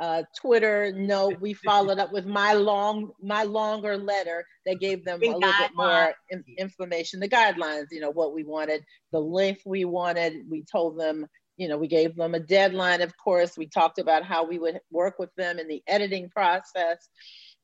uh, 0.00 0.22
Twitter 0.34 0.92
note. 0.92 1.40
We 1.40 1.52
followed 1.52 1.98
up 1.98 2.10
with 2.10 2.24
my 2.24 2.54
long, 2.54 3.10
my 3.22 3.42
longer 3.42 3.98
letter 3.98 4.46
that 4.64 4.80
gave 4.80 5.04
them 5.04 5.20
a 5.22 5.26
little 5.26 5.40
bit 5.40 5.70
more 5.74 6.14
in, 6.30 6.42
information, 6.58 7.20
the 7.20 7.28
guidelines, 7.28 7.86
you 7.90 8.00
know, 8.00 8.10
what 8.10 8.32
we 8.32 8.42
wanted, 8.42 8.82
the 9.12 9.20
length 9.20 9.62
we 9.66 9.84
wanted. 9.84 10.48
We 10.48 10.64
told 10.64 10.98
them, 10.98 11.26
you 11.58 11.68
know, 11.68 11.76
we 11.76 11.86
gave 11.86 12.16
them 12.16 12.34
a 12.34 12.40
deadline, 12.40 13.02
of 13.02 13.12
course. 13.22 13.58
We 13.58 13.66
talked 13.66 13.98
about 13.98 14.24
how 14.24 14.46
we 14.46 14.58
would 14.58 14.80
work 14.90 15.18
with 15.18 15.34
them 15.36 15.58
in 15.58 15.68
the 15.68 15.82
editing 15.86 16.30
process. 16.30 17.06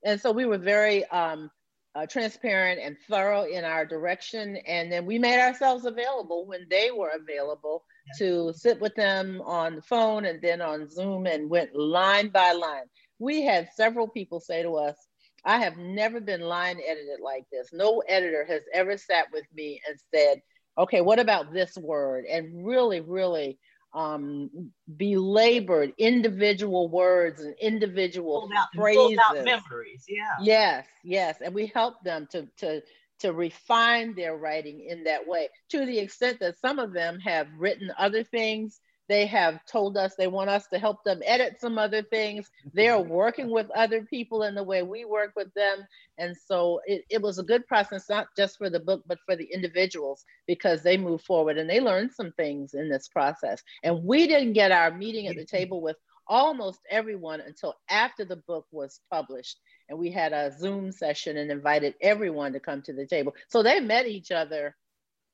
And 0.04 0.20
so 0.20 0.30
we 0.30 0.44
were 0.44 0.58
very 0.58 1.06
um, 1.06 1.50
uh, 1.94 2.04
transparent 2.04 2.80
and 2.82 2.98
thorough 3.08 3.44
in 3.44 3.64
our 3.64 3.86
direction. 3.86 4.56
And 4.66 4.92
then 4.92 5.06
we 5.06 5.18
made 5.18 5.40
ourselves 5.40 5.86
available 5.86 6.46
when 6.46 6.66
they 6.68 6.90
were 6.90 7.12
available 7.18 7.84
to 8.18 8.52
sit 8.54 8.80
with 8.80 8.94
them 8.94 9.42
on 9.44 9.76
the 9.76 9.82
phone 9.82 10.24
and 10.24 10.40
then 10.40 10.60
on 10.60 10.88
Zoom 10.88 11.26
and 11.26 11.50
went 11.50 11.74
line 11.74 12.28
by 12.28 12.52
line. 12.52 12.84
We 13.18 13.42
had 13.42 13.68
several 13.74 14.08
people 14.08 14.40
say 14.40 14.62
to 14.62 14.76
us, 14.76 14.96
I 15.44 15.58
have 15.58 15.76
never 15.76 16.20
been 16.20 16.40
line 16.40 16.78
edited 16.86 17.20
like 17.22 17.44
this. 17.52 17.68
No 17.72 18.02
editor 18.08 18.44
has 18.44 18.62
ever 18.74 18.96
sat 18.96 19.26
with 19.32 19.44
me 19.54 19.80
and 19.88 19.98
said, 20.12 20.42
okay, 20.76 21.00
what 21.00 21.18
about 21.18 21.52
this 21.52 21.76
word? 21.76 22.24
And 22.24 22.66
really, 22.66 23.00
really 23.00 23.58
um, 23.94 24.50
belabored 24.96 25.92
individual 25.98 26.88
words 26.88 27.40
and 27.40 27.54
individual 27.60 28.48
out, 28.56 28.66
phrases. 28.74 29.18
memories, 29.44 30.04
yeah. 30.08 30.34
Yes, 30.42 30.86
yes. 31.02 31.36
And 31.42 31.54
we 31.54 31.66
help 31.74 32.02
them 32.04 32.26
to, 32.32 32.46
to 32.58 32.82
to 33.20 33.32
refine 33.32 34.14
their 34.14 34.36
writing 34.36 34.80
in 34.88 35.04
that 35.04 35.26
way 35.26 35.48
to 35.70 35.86
the 35.86 35.98
extent 35.98 36.40
that 36.40 36.58
some 36.58 36.78
of 36.78 36.92
them 36.92 37.18
have 37.20 37.48
written 37.56 37.90
other 37.98 38.22
things. 38.22 38.80
They 39.08 39.26
have 39.26 39.64
told 39.66 39.96
us 39.96 40.16
they 40.16 40.26
want 40.26 40.50
us 40.50 40.66
to 40.68 40.78
help 40.78 41.04
them 41.04 41.22
edit 41.24 41.60
some 41.60 41.78
other 41.78 42.02
things. 42.02 42.50
They're 42.74 42.98
working 43.00 43.50
with 43.50 43.70
other 43.70 44.02
people 44.02 44.42
in 44.42 44.54
the 44.54 44.64
way 44.64 44.82
we 44.82 45.04
work 45.04 45.32
with 45.36 45.52
them. 45.54 45.86
And 46.18 46.36
so 46.36 46.80
it, 46.86 47.04
it 47.08 47.22
was 47.22 47.38
a 47.38 47.44
good 47.44 47.66
process 47.68 48.08
not 48.08 48.26
just 48.36 48.58
for 48.58 48.68
the 48.68 48.80
book 48.80 49.04
but 49.06 49.18
for 49.24 49.36
the 49.36 49.48
individuals 49.52 50.24
because 50.46 50.82
they 50.82 50.96
move 50.96 51.22
forward 51.22 51.56
and 51.56 51.70
they 51.70 51.80
learned 51.80 52.12
some 52.12 52.32
things 52.32 52.74
in 52.74 52.88
this 52.88 53.08
process. 53.08 53.62
And 53.84 54.02
we 54.02 54.26
didn't 54.26 54.54
get 54.54 54.72
our 54.72 54.90
meeting 54.90 55.28
at 55.28 55.36
the 55.36 55.42
mm-hmm. 55.42 55.56
table 55.56 55.80
with 55.80 55.96
almost 56.28 56.80
everyone 56.90 57.40
until 57.40 57.74
after 57.88 58.24
the 58.24 58.36
book 58.36 58.66
was 58.70 59.00
published 59.10 59.58
and 59.88 59.98
we 59.98 60.10
had 60.10 60.32
a 60.32 60.52
Zoom 60.58 60.90
session 60.92 61.36
and 61.36 61.50
invited 61.50 61.94
everyone 62.00 62.52
to 62.52 62.60
come 62.60 62.82
to 62.82 62.92
the 62.92 63.06
table. 63.06 63.34
So 63.48 63.62
they 63.62 63.80
met 63.80 64.06
each 64.06 64.30
other, 64.30 64.74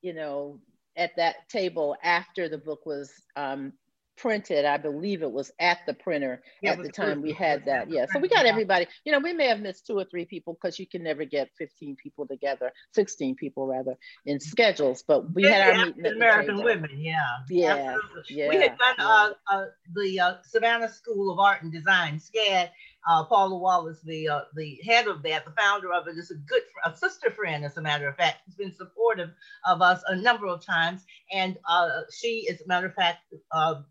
you 0.02 0.12
know, 0.12 0.60
at 0.96 1.16
that 1.16 1.48
table 1.48 1.96
after 2.02 2.48
the 2.48 2.58
book 2.58 2.84
was 2.84 3.10
um, 3.36 3.72
printed. 4.16 4.64
I 4.64 4.76
believe 4.76 5.22
it 5.22 5.30
was 5.30 5.50
at 5.58 5.78
the 5.86 5.94
printer 5.94 6.42
yeah, 6.62 6.72
at 6.72 6.82
the 6.82 6.88
time 6.88 7.22
we 7.22 7.32
had 7.32 7.64
that. 7.66 7.90
Yeah. 7.90 8.06
So 8.12 8.20
we 8.20 8.28
got 8.28 8.46
everybody, 8.46 8.86
you 9.04 9.12
know, 9.12 9.18
we 9.18 9.32
may 9.32 9.48
have 9.48 9.60
missed 9.60 9.86
two 9.86 9.98
or 9.98 10.04
three 10.04 10.24
people 10.24 10.54
because 10.54 10.78
you 10.78 10.86
can 10.86 11.02
never 11.02 11.24
get 11.24 11.50
15 11.58 11.96
people 11.96 12.26
together, 12.26 12.72
16 12.94 13.34
people 13.36 13.66
rather 13.66 13.96
in 14.26 14.40
schedules, 14.40 15.02
but 15.06 15.34
we 15.34 15.44
yeah, 15.44 15.50
had 15.50 15.76
our 15.76 15.86
meeting. 15.86 16.06
American 16.06 16.62
women. 16.62 16.90
Yeah. 16.96 17.24
Yeah. 17.48 17.96
yeah. 18.28 18.48
We 18.48 18.56
had 18.56 18.78
done 18.78 18.94
uh, 18.98 19.30
uh, 19.50 19.64
the 19.94 20.20
uh, 20.20 20.34
Savannah 20.44 20.88
School 20.88 21.32
of 21.32 21.38
Art 21.38 21.62
and 21.62 21.72
Design, 21.72 22.20
SCAD, 22.20 22.70
uh, 23.08 23.24
Paula 23.24 23.56
Wallace, 23.56 24.00
the 24.04 24.28
uh, 24.28 24.40
the 24.54 24.78
head 24.84 25.08
of 25.08 25.22
that, 25.24 25.44
the 25.44 25.52
founder 25.52 25.92
of 25.92 26.06
it, 26.06 26.16
is 26.16 26.30
a 26.30 26.34
good 26.34 26.62
a 26.84 26.96
sister 26.96 27.30
friend, 27.30 27.64
as 27.64 27.76
a 27.76 27.82
matter 27.82 28.08
of 28.08 28.16
fact. 28.16 28.42
She's 28.44 28.54
been 28.54 28.74
supportive 28.74 29.30
of 29.66 29.82
us 29.82 30.02
a 30.06 30.16
number 30.16 30.46
of 30.46 30.64
times, 30.64 31.04
and 31.32 31.56
uh, 31.68 31.88
she, 32.16 32.48
as 32.48 32.60
a 32.60 32.68
matter 32.68 32.86
of 32.86 32.94
fact, 32.94 33.18
uh, 33.50 33.82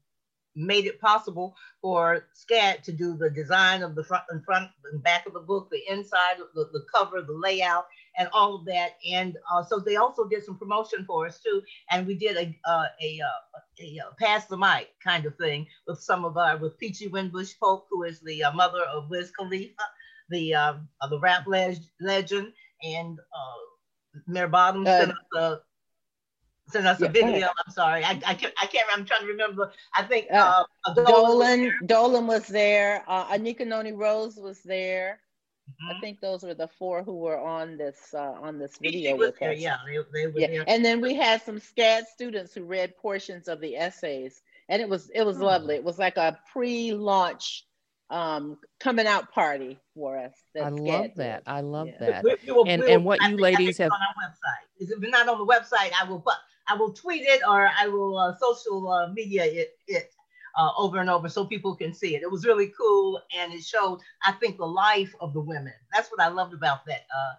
made 0.55 0.85
it 0.85 0.99
possible 0.99 1.55
for 1.81 2.25
SCAD 2.33 2.83
to 2.83 2.91
do 2.91 3.15
the 3.15 3.29
design 3.29 3.83
of 3.83 3.95
the 3.95 4.03
front 4.03 4.23
and 4.29 4.43
front 4.43 4.69
and 4.91 5.03
back 5.03 5.25
of 5.25 5.33
the 5.33 5.39
book, 5.39 5.69
the 5.71 5.81
inside, 5.89 6.37
the, 6.53 6.69
the 6.73 6.85
cover, 6.93 7.21
the 7.21 7.33
layout, 7.33 7.85
and 8.17 8.27
all 8.33 8.55
of 8.55 8.65
that. 8.65 8.97
And 9.09 9.37
uh, 9.51 9.63
so 9.63 9.79
they 9.79 9.95
also 9.95 10.27
did 10.27 10.43
some 10.43 10.57
promotion 10.57 11.05
for 11.05 11.25
us 11.25 11.39
too. 11.39 11.61
And 11.89 12.05
we 12.05 12.15
did 12.15 12.37
a 12.37 12.69
uh, 12.69 12.85
a, 13.01 13.21
uh, 13.21 13.59
a, 13.81 13.97
a, 13.97 14.15
pass 14.19 14.45
the 14.47 14.57
mic 14.57 14.89
kind 15.03 15.25
of 15.25 15.35
thing 15.37 15.67
with 15.87 15.99
some 15.99 16.25
of 16.25 16.37
our 16.37 16.57
with 16.57 16.77
Peachy 16.77 17.07
Wimbush 17.07 17.53
Polk, 17.59 17.87
who 17.89 18.03
is 18.03 18.19
the 18.19 18.43
uh, 18.43 18.51
mother 18.53 18.83
of 18.83 19.09
Wiz 19.09 19.31
Khalifa, 19.31 19.83
the 20.29 20.53
uh, 20.53 20.73
the 21.09 21.19
rap 21.19 21.47
leg- 21.47 21.77
legend, 21.99 22.51
and 22.83 23.19
uh, 23.19 24.21
Mayor 24.27 24.47
Bottom 24.47 24.85
sent 24.85 25.13
us 25.37 25.59
sent 26.69 26.87
us 26.87 26.99
yeah, 26.99 27.07
a 27.07 27.09
video. 27.11 27.47
I'm 27.47 27.73
sorry, 27.73 28.03
I, 28.03 28.19
I 28.25 28.33
can't 28.33 28.53
I 28.61 28.65
can't. 28.67 28.87
I'm 28.91 29.05
trying 29.05 29.21
to 29.21 29.27
remember. 29.27 29.71
I 29.95 30.03
think 30.03 30.27
uh, 30.31 30.63
Dolan 30.95 31.73
Dolan 31.85 32.27
was 32.27 32.47
there. 32.47 33.03
Uh, 33.07 33.25
Anika 33.25 33.65
Noni 33.65 33.93
Rose 33.93 34.37
was 34.37 34.61
there. 34.61 35.19
Mm-hmm. 35.69 35.97
I 35.97 35.99
think 35.99 36.19
those 36.19 36.43
were 36.43 36.53
the 36.53 36.67
four 36.67 37.03
who 37.03 37.17
were 37.17 37.39
on 37.39 37.77
this 37.77 38.13
uh, 38.13 38.33
on 38.41 38.57
this 38.59 38.77
video 38.77 39.15
with 39.15 39.37
there, 39.39 39.51
us. 39.51 39.59
Yeah, 39.59 39.77
they, 39.85 39.97
they 40.13 40.27
were 40.27 40.39
yeah. 40.39 40.47
There. 40.47 40.63
And 40.67 40.83
then 40.83 41.01
we 41.01 41.13
had 41.13 41.41
some 41.41 41.59
SCAD 41.59 42.05
students 42.05 42.53
who 42.53 42.63
read 42.63 42.97
portions 42.97 43.47
of 43.47 43.61
the 43.61 43.77
essays, 43.77 44.41
and 44.69 44.81
it 44.81 44.89
was 44.89 45.09
it 45.13 45.25
was 45.25 45.37
mm-hmm. 45.37 45.45
lovely. 45.45 45.75
It 45.75 45.83
was 45.83 45.99
like 45.99 46.17
a 46.17 46.39
pre-launch 46.51 47.65
um, 48.09 48.57
coming 48.79 49.07
out 49.07 49.31
party 49.31 49.79
for 49.95 50.17
us. 50.17 50.33
I 50.61 50.69
love 50.69 51.11
that. 51.15 51.43
I 51.47 51.61
love 51.61 51.87
yeah. 51.87 52.11
that. 52.11 52.23
We, 52.23 52.35
we 52.45 52.51
will, 52.51 52.65
and 52.67 52.81
we 52.81 52.87
will, 52.87 52.93
and 52.95 53.05
what 53.05 53.21
you 53.21 53.37
ladies 53.37 53.77
have 53.77 53.91
on 53.91 53.99
our 53.99 54.29
website. 54.29 54.65
If 54.79 54.89
it's 54.91 55.11
not 55.11 55.29
on 55.29 55.37
the 55.37 55.45
website, 55.45 55.91
I 55.99 56.09
will 56.09 56.19
put 56.19 56.35
I 56.71 56.75
will 56.75 56.93
tweet 56.93 57.23
it 57.23 57.41
or 57.45 57.69
I 57.77 57.87
will 57.87 58.17
uh, 58.17 58.33
social 58.37 58.89
uh, 58.89 59.11
media 59.11 59.43
it, 59.43 59.77
it 59.87 60.13
uh, 60.57 60.69
over 60.77 60.99
and 60.99 61.09
over 61.09 61.27
so 61.27 61.43
people 61.45 61.75
can 61.75 61.93
see 61.93 62.15
it. 62.15 62.21
It 62.21 62.31
was 62.31 62.45
really 62.45 62.71
cool 62.77 63.21
and 63.37 63.53
it 63.53 63.63
showed, 63.63 63.99
I 64.25 64.31
think, 64.33 64.57
the 64.57 64.65
life 64.65 65.13
of 65.19 65.33
the 65.33 65.41
women. 65.41 65.73
That's 65.93 66.09
what 66.09 66.21
I 66.21 66.29
loved 66.29 66.53
about 66.53 66.85
that. 66.85 67.01
Uh, 67.13 67.33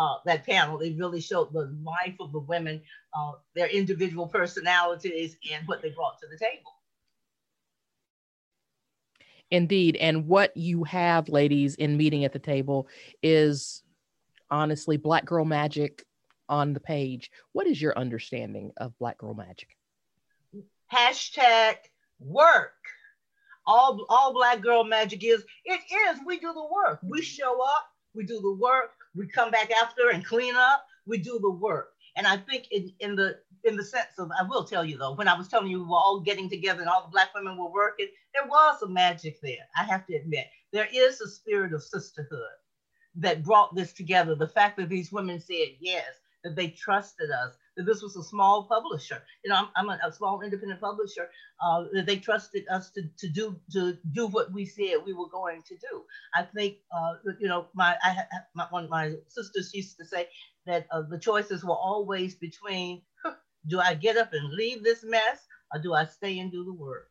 uh, 0.00 0.14
that 0.24 0.46
panel, 0.46 0.80
it 0.80 0.96
really 0.98 1.20
showed 1.20 1.52
the 1.52 1.74
life 1.82 2.14
of 2.20 2.32
the 2.32 2.38
women, 2.38 2.80
uh, 3.14 3.32
their 3.54 3.68
individual 3.68 4.26
personalities, 4.26 5.36
and 5.52 5.66
what 5.66 5.82
they 5.82 5.90
brought 5.90 6.18
to 6.20 6.26
the 6.30 6.38
table. 6.38 6.72
Indeed. 9.50 9.96
And 9.96 10.26
what 10.28 10.56
you 10.56 10.84
have, 10.84 11.28
ladies, 11.28 11.74
in 11.74 11.96
meeting 11.96 12.24
at 12.24 12.32
the 12.32 12.38
table 12.38 12.86
is 13.22 13.82
honestly 14.50 14.96
Black 14.96 15.24
Girl 15.24 15.44
Magic 15.44 16.04
on 16.48 16.72
the 16.72 16.80
page. 16.80 17.30
What 17.52 17.66
is 17.66 17.80
your 17.80 17.96
understanding 17.98 18.72
of 18.76 18.98
Black 18.98 19.18
Girl 19.18 19.34
Magic? 19.34 19.68
Hashtag 20.92 21.76
work. 22.20 22.72
All, 23.66 24.06
all 24.08 24.32
Black 24.32 24.62
Girl 24.62 24.84
Magic 24.84 25.22
is, 25.22 25.44
it 25.64 25.80
is, 25.92 26.18
we 26.26 26.38
do 26.38 26.52
the 26.52 26.68
work. 26.72 27.00
We 27.02 27.20
show 27.20 27.62
up, 27.62 27.86
we 28.14 28.24
do 28.24 28.40
the 28.40 28.54
work, 28.54 28.92
we 29.14 29.28
come 29.28 29.50
back 29.50 29.70
after 29.70 30.10
and 30.10 30.24
clean 30.24 30.56
up, 30.56 30.84
we 31.06 31.18
do 31.18 31.38
the 31.40 31.50
work. 31.50 31.90
And 32.16 32.26
I 32.26 32.38
think 32.38 32.68
in, 32.70 32.92
in 33.00 33.14
the 33.14 33.38
in 33.64 33.76
the 33.76 33.84
sense 33.84 34.18
of, 34.18 34.30
I 34.38 34.44
will 34.44 34.64
tell 34.64 34.84
you 34.84 34.96
though, 34.96 35.14
when 35.14 35.28
I 35.28 35.36
was 35.36 35.48
telling 35.48 35.68
you 35.68 35.80
we 35.80 35.88
were 35.88 35.96
all 35.96 36.20
getting 36.20 36.48
together 36.48 36.80
and 36.80 36.88
all 36.88 37.02
the 37.02 37.10
black 37.10 37.34
women 37.34 37.56
were 37.56 37.70
working, 37.70 38.08
there 38.34 38.48
was 38.48 38.82
a 38.82 38.88
magic 38.88 39.40
there. 39.42 39.66
I 39.76 39.84
have 39.84 40.06
to 40.06 40.14
admit, 40.14 40.46
there 40.72 40.88
is 40.92 41.20
a 41.20 41.28
spirit 41.28 41.72
of 41.72 41.82
sisterhood 41.82 42.40
that 43.16 43.44
brought 43.44 43.74
this 43.74 43.92
together. 43.92 44.34
The 44.34 44.48
fact 44.48 44.76
that 44.78 44.88
these 44.88 45.12
women 45.12 45.40
said 45.40 45.76
yes, 45.80 46.04
that 46.44 46.56
they 46.56 46.68
trusted 46.68 47.30
us, 47.30 47.54
that 47.76 47.84
this 47.84 48.02
was 48.02 48.16
a 48.16 48.22
small 48.22 48.64
publisher. 48.64 49.22
You 49.44 49.50
know, 49.50 49.56
I'm, 49.56 49.68
I'm 49.76 49.88
a, 49.88 49.98
a, 50.06 50.12
small 50.12 50.40
independent 50.42 50.80
publisher, 50.80 51.28
uh, 51.62 51.84
that 51.92 52.06
they 52.06 52.16
trusted 52.16 52.64
us 52.70 52.90
to, 52.92 53.02
to 53.18 53.28
do 53.28 53.56
to 53.72 53.96
do 54.12 54.26
what 54.28 54.52
we 54.52 54.64
said 54.64 54.98
we 55.04 55.12
were 55.12 55.28
going 55.28 55.62
to 55.62 55.74
do. 55.74 56.02
I 56.34 56.42
think, 56.42 56.76
uh, 56.96 57.14
you 57.40 57.48
know, 57.48 57.66
my, 57.74 57.96
I, 58.02 58.16
my 58.54 58.66
one 58.70 58.84
of 58.84 58.90
my 58.90 59.14
sisters 59.28 59.72
used 59.74 59.96
to 59.98 60.04
say 60.04 60.28
that 60.66 60.86
uh, 60.90 61.02
the 61.08 61.18
choices 61.18 61.64
were 61.64 61.76
always 61.76 62.34
between, 62.34 63.02
do 63.66 63.80
I 63.80 63.94
get 63.94 64.16
up 64.16 64.32
and 64.32 64.52
leave 64.52 64.84
this 64.84 65.02
mess 65.04 65.46
or 65.74 65.80
do 65.80 65.94
I 65.94 66.04
stay 66.04 66.38
and 66.38 66.52
do 66.52 66.64
the 66.64 66.72
work? 66.72 67.08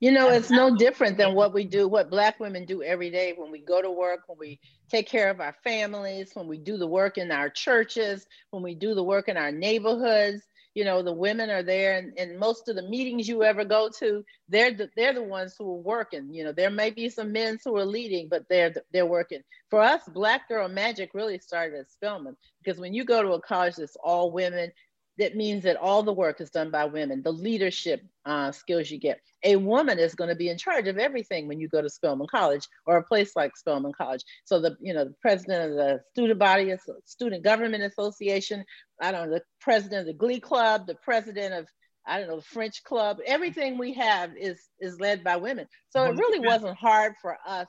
You 0.00 0.12
know, 0.12 0.30
it's 0.30 0.50
no 0.50 0.74
different 0.74 1.18
than 1.18 1.34
what 1.34 1.52
we 1.52 1.64
do, 1.64 1.86
what 1.86 2.08
Black 2.08 2.40
women 2.40 2.64
do 2.64 2.82
every 2.82 3.10
day 3.10 3.34
when 3.36 3.50
we 3.50 3.60
go 3.60 3.82
to 3.82 3.90
work, 3.90 4.20
when 4.28 4.38
we 4.38 4.58
take 4.90 5.06
care 5.06 5.28
of 5.28 5.40
our 5.40 5.54
families, 5.62 6.30
when 6.34 6.46
we 6.46 6.56
do 6.56 6.78
the 6.78 6.86
work 6.86 7.18
in 7.18 7.30
our 7.30 7.50
churches, 7.50 8.26
when 8.50 8.62
we 8.62 8.74
do 8.74 8.94
the 8.94 9.04
work 9.04 9.28
in 9.28 9.36
our 9.36 9.52
neighborhoods. 9.52 10.42
You 10.74 10.84
know, 10.84 11.02
the 11.02 11.12
women 11.12 11.50
are 11.50 11.64
there, 11.64 11.98
and, 11.98 12.16
and 12.16 12.38
most 12.38 12.68
of 12.68 12.76
the 12.76 12.88
meetings 12.88 13.28
you 13.28 13.42
ever 13.42 13.64
go 13.64 13.90
to, 13.98 14.24
they're 14.48 14.72
the, 14.72 14.88
they're 14.96 15.12
the 15.12 15.22
ones 15.22 15.56
who 15.58 15.68
are 15.68 15.82
working. 15.82 16.32
You 16.32 16.44
know, 16.44 16.52
there 16.52 16.70
may 16.70 16.90
be 16.90 17.08
some 17.10 17.32
men 17.32 17.58
who 17.62 17.76
are 17.76 17.84
leading, 17.84 18.28
but 18.28 18.44
they're 18.48 18.72
they're 18.92 19.04
working. 19.04 19.42
For 19.68 19.80
us, 19.82 20.00
Black 20.14 20.48
Girl 20.48 20.68
Magic 20.68 21.10
really 21.12 21.38
started 21.40 21.78
at 21.78 21.90
Spelman 21.90 22.36
because 22.64 22.80
when 22.80 22.94
you 22.94 23.04
go 23.04 23.20
to 23.20 23.32
a 23.32 23.40
college 23.40 23.76
that's 23.76 23.96
all 23.96 24.30
women, 24.30 24.70
that 25.20 25.36
means 25.36 25.62
that 25.64 25.76
all 25.76 26.02
the 26.02 26.12
work 26.12 26.40
is 26.40 26.50
done 26.50 26.70
by 26.70 26.86
women, 26.86 27.22
the 27.22 27.30
leadership 27.30 28.02
uh, 28.24 28.50
skills 28.50 28.90
you 28.90 28.98
get. 28.98 29.20
A 29.44 29.56
woman 29.56 29.98
is 29.98 30.14
going 30.14 30.30
to 30.30 30.34
be 30.34 30.48
in 30.48 30.56
charge 30.56 30.88
of 30.88 30.96
everything 30.96 31.46
when 31.46 31.60
you 31.60 31.68
go 31.68 31.82
to 31.82 31.90
Spelman 31.90 32.26
College 32.30 32.66
or 32.86 32.96
a 32.96 33.04
place 33.04 33.36
like 33.36 33.54
Spelman 33.54 33.92
College. 33.92 34.22
So 34.46 34.60
the, 34.60 34.76
you 34.80 34.94
know, 34.94 35.04
the 35.04 35.14
president 35.20 35.70
of 35.70 35.76
the 35.76 36.00
student 36.12 36.38
body, 36.38 36.74
student 37.04 37.44
government 37.44 37.82
association, 37.82 38.64
I 39.00 39.12
don't 39.12 39.28
know, 39.28 39.34
the 39.36 39.42
president 39.60 40.00
of 40.00 40.06
the 40.06 40.14
Glee 40.14 40.40
Club, 40.40 40.86
the 40.86 40.96
president 40.96 41.52
of 41.52 41.66
I 42.06 42.18
don't 42.18 42.28
know, 42.28 42.36
the 42.36 42.42
French 42.42 42.82
club, 42.82 43.18
everything 43.26 43.76
we 43.76 43.92
have 43.92 44.30
is 44.34 44.58
is 44.80 44.98
led 44.98 45.22
by 45.22 45.36
women. 45.36 45.66
So 45.90 46.02
it 46.04 46.16
really 46.16 46.40
wasn't 46.40 46.78
hard 46.78 47.12
for 47.20 47.36
us 47.46 47.68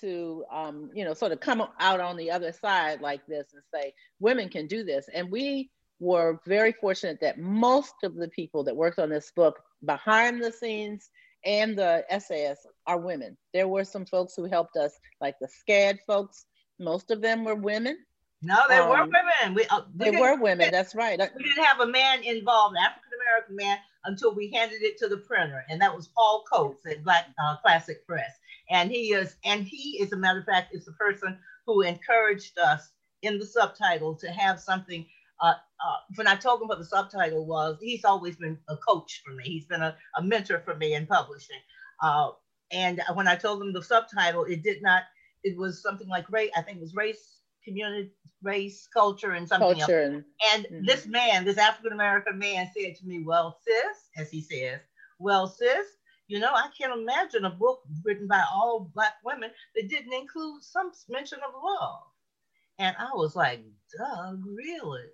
to 0.00 0.44
um, 0.52 0.90
you 0.94 1.04
know, 1.04 1.14
sort 1.14 1.32
of 1.32 1.40
come 1.40 1.62
out 1.80 2.00
on 2.00 2.16
the 2.16 2.30
other 2.30 2.52
side 2.52 3.00
like 3.00 3.26
this 3.26 3.48
and 3.52 3.62
say, 3.74 3.92
women 4.20 4.48
can 4.48 4.68
do 4.68 4.84
this. 4.84 5.08
And 5.12 5.32
we 5.32 5.70
were 5.98 6.40
very 6.46 6.72
fortunate 6.72 7.18
that 7.20 7.38
most 7.38 7.94
of 8.02 8.14
the 8.14 8.28
people 8.28 8.64
that 8.64 8.76
worked 8.76 8.98
on 8.98 9.08
this 9.08 9.30
book 9.34 9.60
behind 9.84 10.42
the 10.42 10.52
scenes 10.52 11.10
and 11.44 11.78
the 11.78 12.04
essayists 12.10 12.66
are 12.86 12.98
women. 12.98 13.36
There 13.54 13.68
were 13.68 13.84
some 13.84 14.04
folks 14.04 14.34
who 14.34 14.44
helped 14.44 14.76
us, 14.76 14.92
like 15.20 15.36
the 15.40 15.48
SCAD 15.48 15.98
folks. 16.06 16.46
Most 16.78 17.10
of 17.10 17.22
them 17.22 17.44
were 17.44 17.54
women. 17.54 17.96
No, 18.42 18.62
they 18.68 18.76
um, 18.76 18.90
were 18.90 19.04
women. 19.04 19.54
We, 19.54 19.64
uh, 19.66 19.82
we 19.98 20.10
they 20.10 20.20
were 20.20 20.36
women. 20.38 20.70
That's 20.70 20.94
right. 20.94 21.18
We 21.18 21.42
didn't 21.42 21.64
have 21.64 21.80
a 21.80 21.86
man 21.86 22.22
involved, 22.22 22.76
African 22.76 23.10
American 23.22 23.56
man, 23.56 23.78
until 24.04 24.34
we 24.34 24.50
handed 24.50 24.82
it 24.82 24.98
to 24.98 25.08
the 25.08 25.16
printer, 25.18 25.64
and 25.70 25.80
that 25.80 25.94
was 25.94 26.08
Paul 26.08 26.44
Coates 26.50 26.84
at 26.86 27.02
Black 27.02 27.26
uh, 27.42 27.56
Classic 27.62 28.06
Press. 28.06 28.30
And 28.68 28.90
he 28.90 29.12
is, 29.12 29.36
and 29.44 29.64
he, 29.64 30.00
as 30.02 30.12
a 30.12 30.16
matter 30.16 30.40
of 30.40 30.44
fact, 30.44 30.74
is 30.74 30.84
the 30.84 30.92
person 30.92 31.38
who 31.66 31.82
encouraged 31.82 32.58
us 32.58 32.90
in 33.22 33.38
the 33.38 33.46
subtitle 33.46 34.14
to 34.16 34.28
have 34.28 34.60
something 34.60 35.06
uh, 35.40 35.54
uh, 35.84 35.96
when 36.14 36.26
I 36.26 36.36
told 36.36 36.62
him 36.62 36.68
what 36.68 36.78
the 36.78 36.84
subtitle 36.84 37.44
was, 37.44 37.76
he's 37.80 38.04
always 38.04 38.36
been 38.36 38.58
a 38.68 38.76
coach 38.76 39.22
for 39.24 39.32
me. 39.32 39.44
He's 39.44 39.66
been 39.66 39.82
a, 39.82 39.96
a 40.16 40.22
mentor 40.22 40.62
for 40.64 40.74
me 40.74 40.94
in 40.94 41.06
publishing. 41.06 41.60
Uh, 42.02 42.30
and 42.72 43.00
when 43.14 43.28
I 43.28 43.36
told 43.36 43.62
him 43.62 43.72
the 43.72 43.82
subtitle, 43.82 44.44
it 44.44 44.62
did 44.62 44.82
not, 44.82 45.04
it 45.44 45.56
was 45.56 45.82
something 45.82 46.08
like 46.08 46.30
race, 46.30 46.50
I 46.56 46.62
think 46.62 46.78
it 46.78 46.82
was 46.82 46.94
race, 46.94 47.40
community, 47.64 48.10
race, 48.42 48.88
culture, 48.92 49.32
and 49.32 49.48
something 49.48 49.78
culture. 49.78 50.14
else. 50.14 50.24
And 50.54 50.64
mm-hmm. 50.64 50.86
this 50.86 51.06
man, 51.06 51.44
this 51.44 51.58
African 51.58 51.92
American 51.92 52.38
man 52.38 52.70
said 52.76 52.96
to 52.96 53.06
me, 53.06 53.22
Well, 53.24 53.58
sis, 53.64 54.08
as 54.16 54.30
he 54.30 54.40
says, 54.40 54.80
well, 55.18 55.46
sis, 55.46 55.86
you 56.28 56.38
know, 56.40 56.52
I 56.52 56.68
can't 56.78 56.98
imagine 56.98 57.44
a 57.44 57.50
book 57.50 57.82
written 58.04 58.26
by 58.26 58.42
all 58.52 58.90
Black 58.94 59.14
women 59.24 59.50
that 59.74 59.88
didn't 59.88 60.12
include 60.12 60.62
some 60.62 60.90
mention 61.08 61.38
of 61.46 61.54
love. 61.62 62.02
And 62.78 62.96
I 62.98 63.10
was 63.14 63.36
like, 63.36 63.60
Doug, 63.96 64.42
really? 64.44 65.06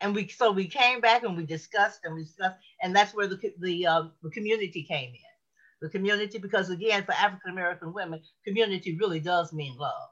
And 0.00 0.14
we 0.14 0.28
so 0.28 0.52
we 0.52 0.66
came 0.66 1.00
back 1.00 1.22
and 1.22 1.36
we 1.36 1.44
discussed 1.44 2.00
and 2.04 2.14
we 2.14 2.24
discussed 2.24 2.56
and 2.82 2.94
that's 2.94 3.14
where 3.14 3.26
the 3.26 3.38
the, 3.60 3.86
uh, 3.86 4.02
the 4.22 4.30
community 4.30 4.82
came 4.82 5.10
in. 5.10 5.20
The 5.82 5.90
community 5.90 6.38
because 6.38 6.70
again 6.70 7.04
for 7.04 7.12
african 7.12 7.52
american 7.52 7.92
women 7.92 8.20
community 8.44 8.96
really 8.98 9.20
does 9.20 9.52
mean 9.52 9.76
love. 9.76 10.08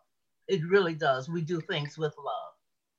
It 0.46 0.60
really 0.68 0.94
does. 0.94 1.28
We 1.28 1.42
do 1.42 1.60
things 1.60 1.96
with 1.98 2.14
love. 2.18 2.52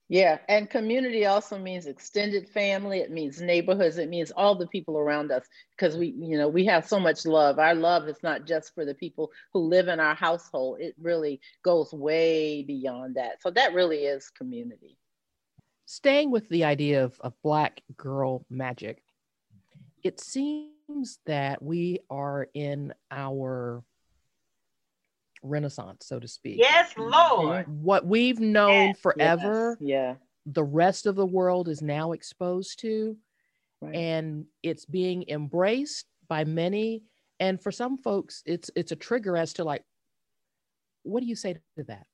Yeah 0.09 0.37
and 0.47 0.69
community 0.69 1.25
also 1.25 1.57
means 1.57 1.87
extended 1.87 2.49
family. 2.49 2.99
It 2.99 3.11
means 3.11 3.41
neighborhoods. 3.41 3.97
It 3.97 4.09
means 4.09 4.31
all 4.31 4.55
the 4.55 4.67
people 4.67 4.97
around 4.97 5.31
us 5.31 5.45
because 5.77 5.97
we 5.97 6.15
you 6.19 6.37
know 6.37 6.47
we 6.47 6.65
have 6.65 6.87
so 6.87 6.99
much 6.99 7.25
love. 7.25 7.57
Our 7.57 7.75
love 7.75 8.07
is 8.07 8.21
not 8.21 8.45
just 8.45 8.73
for 8.75 8.85
the 8.85 8.95
people 8.95 9.31
who 9.53 9.61
live 9.61 9.87
in 9.87 9.99
our 9.99 10.15
household. 10.15 10.77
It 10.79 10.95
really 10.99 11.39
goes 11.63 11.93
way 11.93 12.63
beyond 12.63 13.15
that. 13.15 13.41
So 13.41 13.49
that 13.51 13.73
really 13.73 14.05
is 14.05 14.29
community 14.29 14.97
staying 15.85 16.31
with 16.31 16.47
the 16.49 16.63
idea 16.63 17.03
of, 17.03 17.19
of 17.21 17.33
black 17.43 17.81
girl 17.95 18.45
magic, 18.49 19.03
it 20.03 20.19
seems 20.19 21.19
that 21.25 21.61
we 21.61 21.99
are 22.09 22.47
in 22.53 22.93
our 23.11 23.83
renaissance, 25.41 26.05
so 26.07 26.19
to 26.19 26.27
speak. 26.27 26.57
Yes, 26.57 26.93
Lord. 26.97 27.67
What 27.67 28.05
we've 28.05 28.39
known 28.39 28.87
yes, 28.89 28.99
forever, 28.99 29.77
yes, 29.79 29.87
yeah. 29.87 30.15
the 30.45 30.63
rest 30.63 31.05
of 31.05 31.15
the 31.15 31.25
world 31.25 31.67
is 31.69 31.81
now 31.81 32.11
exposed 32.11 32.79
to, 32.79 33.15
right. 33.81 33.95
and 33.95 34.45
it's 34.63 34.85
being 34.85 35.25
embraced 35.27 36.05
by 36.27 36.43
many. 36.43 37.03
And 37.39 37.61
for 37.61 37.71
some 37.71 37.97
folks, 37.97 38.41
it's 38.45 38.71
it's 38.75 38.91
a 38.91 38.95
trigger 38.95 39.37
as 39.37 39.53
to 39.53 39.63
like, 39.63 39.83
what 41.03 41.19
do 41.19 41.27
you 41.27 41.35
say 41.35 41.53
to 41.77 41.83
that? 41.83 42.05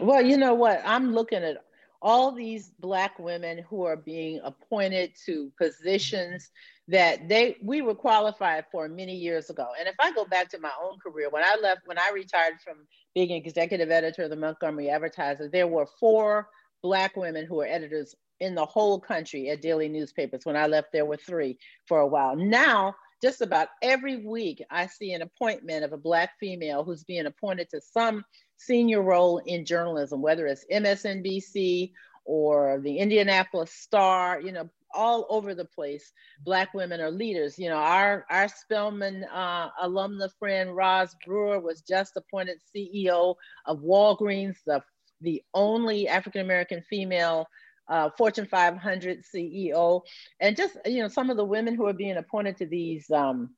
Well, 0.00 0.22
you 0.22 0.36
know 0.36 0.54
what? 0.54 0.82
I'm 0.84 1.12
looking 1.12 1.44
at 1.44 1.58
all 2.04 2.30
these 2.30 2.70
black 2.78 3.18
women 3.18 3.64
who 3.68 3.84
are 3.84 3.96
being 3.96 4.38
appointed 4.44 5.12
to 5.24 5.50
positions 5.58 6.50
that 6.86 7.30
they 7.30 7.56
we 7.62 7.80
were 7.80 7.94
qualified 7.94 8.66
for 8.70 8.86
many 8.88 9.16
years 9.16 9.48
ago. 9.48 9.68
And 9.78 9.88
if 9.88 9.94
I 9.98 10.12
go 10.12 10.26
back 10.26 10.50
to 10.50 10.60
my 10.60 10.70
own 10.82 10.98
career, 10.98 11.30
when 11.30 11.42
I 11.42 11.56
left, 11.60 11.80
when 11.86 11.98
I 11.98 12.10
retired 12.14 12.60
from 12.62 12.86
being 13.14 13.30
executive 13.30 13.90
editor 13.90 14.24
of 14.24 14.30
the 14.30 14.36
Montgomery 14.36 14.90
Advertiser, 14.90 15.48
there 15.48 15.66
were 15.66 15.88
four 15.98 16.48
black 16.82 17.16
women 17.16 17.46
who 17.46 17.56
were 17.56 17.66
editors 17.66 18.14
in 18.38 18.54
the 18.54 18.66
whole 18.66 19.00
country 19.00 19.48
at 19.48 19.62
daily 19.62 19.88
newspapers. 19.88 20.44
When 20.44 20.56
I 20.56 20.66
left, 20.66 20.88
there 20.92 21.06
were 21.06 21.16
three 21.16 21.58
for 21.88 22.00
a 22.00 22.06
while. 22.06 22.36
Now, 22.36 22.94
just 23.22 23.40
about 23.40 23.68
every 23.80 24.16
week, 24.16 24.62
I 24.70 24.88
see 24.88 25.14
an 25.14 25.22
appointment 25.22 25.84
of 25.84 25.94
a 25.94 25.96
black 25.96 26.32
female 26.38 26.84
who's 26.84 27.04
being 27.04 27.24
appointed 27.24 27.70
to 27.70 27.80
some 27.80 28.26
senior 28.56 29.02
role 29.02 29.38
in 29.38 29.64
journalism, 29.64 30.22
whether 30.22 30.46
it's 30.46 30.64
MSNBC 30.72 31.92
or 32.24 32.80
the 32.80 32.98
Indianapolis 32.98 33.72
Star, 33.72 34.40
you 34.40 34.52
know, 34.52 34.68
all 34.94 35.26
over 35.28 35.54
the 35.54 35.64
place. 35.64 36.12
Black 36.44 36.72
women 36.72 37.00
are 37.00 37.10
leaders. 37.10 37.58
You 37.58 37.68
know, 37.68 37.76
our 37.76 38.24
our 38.30 38.48
Spelman 38.48 39.24
uh, 39.32 39.70
alumna 39.82 40.30
friend 40.38 40.74
Roz 40.74 41.14
Brewer 41.26 41.60
was 41.60 41.82
just 41.82 42.16
appointed 42.16 42.58
CEO 42.74 43.34
of 43.66 43.80
Walgreens, 43.80 44.56
the 44.66 44.82
the 45.20 45.42
only 45.52 46.08
African 46.08 46.40
American 46.40 46.82
female 46.82 47.46
uh, 47.88 48.10
Fortune 48.16 48.46
500 48.46 49.24
CEO, 49.24 50.02
and 50.40 50.56
just 50.56 50.76
you 50.86 51.02
know 51.02 51.08
some 51.08 51.30
of 51.30 51.36
the 51.36 51.44
women 51.44 51.74
who 51.74 51.86
are 51.86 51.92
being 51.92 52.16
appointed 52.16 52.56
to 52.58 52.66
these 52.66 53.10
um, 53.10 53.50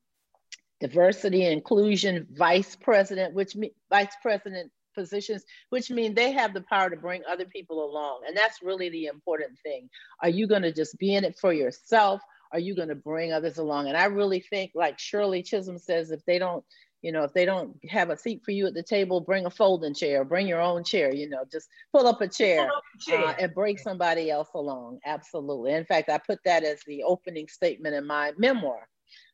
diversity 0.79 1.45
inclusion 1.45 2.27
vice 2.31 2.75
president, 2.75 3.33
which 3.33 3.55
me, 3.55 3.73
vice 3.89 4.15
president 4.21 4.71
positions, 4.97 5.43
which 5.69 5.89
mean 5.89 6.13
they 6.13 6.31
have 6.31 6.53
the 6.53 6.65
power 6.69 6.89
to 6.89 6.97
bring 6.97 7.21
other 7.29 7.45
people 7.45 7.85
along. 7.85 8.21
And 8.27 8.35
that's 8.35 8.63
really 8.63 8.89
the 8.89 9.05
important 9.05 9.57
thing. 9.63 9.89
Are 10.21 10.29
you 10.29 10.47
going 10.47 10.63
to 10.63 10.73
just 10.73 10.97
be 10.97 11.15
in 11.15 11.23
it 11.23 11.37
for 11.39 11.53
yourself? 11.53 12.21
Are 12.51 12.59
you 12.59 12.75
going 12.75 12.89
to 12.89 12.95
bring 12.95 13.31
others 13.31 13.57
along? 13.57 13.87
And 13.87 13.97
I 13.97 14.05
really 14.05 14.39
think, 14.39 14.71
like 14.73 14.97
Shirley 14.97 15.43
Chisholm 15.43 15.77
says, 15.77 16.11
if 16.11 16.25
they 16.25 16.39
don't, 16.39 16.63
you 17.03 17.11
know, 17.11 17.23
if 17.23 17.33
they 17.33 17.45
don't 17.45 17.77
have 17.89 18.09
a 18.09 18.17
seat 18.17 18.41
for 18.43 18.51
you 18.51 18.65
at 18.65 18.73
the 18.73 18.81
table, 18.81 19.21
bring 19.21 19.45
a 19.45 19.51
folding 19.51 19.93
chair, 19.93 20.25
bring 20.25 20.47
your 20.47 20.61
own 20.61 20.83
chair, 20.83 21.13
you 21.13 21.29
know, 21.29 21.43
just 21.51 21.69
pull 21.93 22.07
up 22.07 22.21
a 22.21 22.27
chair, 22.27 22.65
up 22.65 22.83
a 22.95 23.11
chair. 23.11 23.25
Uh, 23.25 23.35
and 23.39 23.53
bring 23.53 23.77
somebody 23.77 24.31
else 24.31 24.49
along. 24.55 24.99
Absolutely. 25.05 25.73
In 25.73 25.85
fact, 25.85 26.09
I 26.09 26.17
put 26.17 26.39
that 26.45 26.63
as 26.63 26.79
the 26.87 27.03
opening 27.03 27.47
statement 27.47 27.95
in 27.95 28.07
my 28.07 28.33
memoir. 28.37 28.87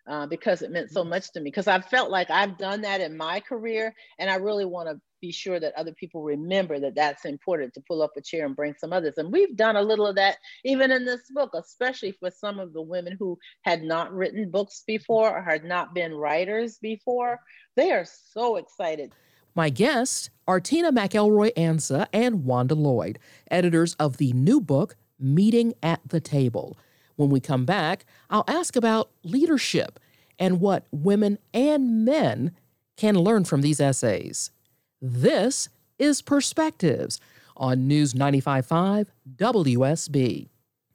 Uh, 0.06 0.28
because 0.28 0.62
it 0.62 0.70
meant 0.70 0.92
so 0.92 1.02
much 1.02 1.32
to 1.32 1.40
me. 1.40 1.50
Because 1.50 1.68
I 1.68 1.80
felt 1.80 2.12
like 2.12 2.30
I've 2.30 2.58
done 2.58 2.82
that 2.82 3.00
in 3.00 3.16
my 3.16 3.40
career, 3.40 3.96
and 4.20 4.30
I 4.30 4.36
really 4.36 4.66
want 4.66 4.90
to 4.90 5.00
be 5.24 5.32
sure 5.32 5.58
that 5.58 5.74
other 5.78 5.94
people 5.94 6.22
remember 6.22 6.78
that 6.82 6.96
that's 6.96 7.24
important 7.24 7.74
to 7.74 7.82
pull 7.88 8.02
up 8.02 8.12
a 8.18 8.22
chair 8.22 8.46
and 8.46 8.58
bring 8.58 8.76
some 8.78 8.92
others. 8.92 9.14
And 9.16 9.32
we've 9.32 9.56
done 9.56 9.78
a 9.78 9.82
little 9.82 10.06
of 10.06 10.18
that 10.18 10.36
even 10.66 10.92
in 10.92 11.06
this 11.06 11.22
book, 11.30 11.52
especially 11.54 12.12
for 12.12 12.30
some 12.30 12.60
of 12.60 12.74
the 12.74 12.82
women 12.82 13.16
who 13.18 13.40
had 13.62 13.84
not 13.84 14.14
written 14.14 14.52
books 14.52 14.84
before 14.86 15.38
or 15.38 15.42
had 15.42 15.64
not 15.64 15.96
been 15.96 16.14
writers 16.14 16.78
before. 16.82 17.40
They 17.78 17.92
are 17.92 18.06
so 18.06 18.58
excited. 18.58 19.14
My 19.56 19.70
guests 19.70 20.30
are 20.46 20.60
Tina 20.60 20.92
McElroy 20.92 21.54
Ansa 21.54 22.08
and 22.12 22.44
Wanda 22.44 22.76
Lloyd, 22.76 23.18
editors 23.50 23.96
of 24.00 24.18
the 24.18 24.34
new 24.34 24.60
book, 24.60 24.98
Meeting 25.18 25.74
at 25.82 26.02
the 26.06 26.20
Table. 26.20 26.78
When 27.16 27.30
we 27.30 27.40
come 27.40 27.66
back, 27.66 28.06
I'll 28.30 28.46
ask 28.48 28.76
about 28.76 29.12
leadership 29.24 30.00
and 30.40 30.60
what 30.60 30.86
women 30.92 31.38
and 31.54 32.06
men 32.06 32.52
can 32.98 33.16
learn 33.16 33.46
from 33.46 33.62
these 33.62 33.80
essays. 33.80 34.52
This 35.02 35.70
is 36.00 36.22
Perspectives 36.22 37.20
on 37.56 37.88
News 37.88 38.14
95.5 38.14 39.08
WSB. 39.36 40.50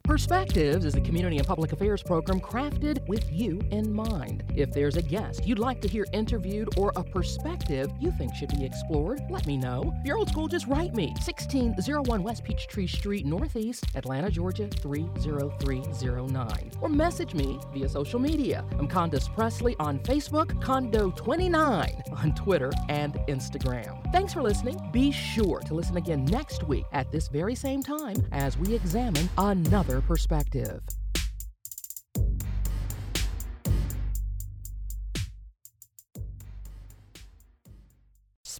Perspectives 0.09 0.87
is 0.87 0.95
a 0.95 1.03
community 1.03 1.37
and 1.37 1.47
public 1.47 1.73
affairs 1.73 2.03
program 2.03 2.41
crafted 2.41 3.07
with 3.09 3.31
you 3.31 3.61
in 3.71 3.93
mind. 3.93 4.43
If 4.57 4.73
there's 4.73 4.97
a 4.97 5.03
guest 5.03 5.47
you'd 5.47 5.59
like 5.59 5.83
to 5.83 5.89
hear 5.89 6.07
interviewed 6.15 6.79
or 6.79 6.93
a 6.97 7.05
perspective 7.05 7.91
you 8.01 8.11
think 8.13 8.35
should 8.35 8.49
be 8.49 8.65
explored, 8.65 9.21
let 9.29 9.47
me 9.47 9.59
know. 9.59 9.93
If 10.01 10.07
you're 10.07 10.17
old 10.17 10.31
school, 10.31 10.49
just 10.49 10.67
write 10.67 10.95
me. 10.95 11.09
1601 11.09 12.23
West 12.23 12.43
Peachtree 12.43 12.87
Street, 12.87 13.27
Northeast, 13.27 13.85
Atlanta, 13.97 14.31
Georgia 14.31 14.67
30309. 14.69 16.71
Or 16.81 16.89
message 16.89 17.35
me 17.35 17.61
via 17.75 17.91
social 17.91 18.19
media. 18.19 18.65
I'm 18.79 18.89
Condace 18.89 19.29
Pressley 19.29 19.77
on 19.79 19.99
Facebook, 19.99 20.59
Condo29 20.63 22.17
on 22.17 22.35
Twitter 22.35 22.73
and 22.89 23.13
Instagram. 23.29 24.11
Thanks 24.11 24.33
for 24.33 24.41
listening. 24.41 24.81
Be 24.91 25.13
sure 25.13 25.61
to 25.61 25.75
listen 25.75 25.99
again 25.99 26.25
next 26.25 26.67
week 26.67 26.87
at 26.93 27.13
this 27.13 27.29
very 27.29 27.55
same 27.55 27.83
time 27.83 28.27
as 28.33 28.57
we 28.57 28.75
examine 28.75 29.29
another 29.37 29.98
perspective. 30.03 30.81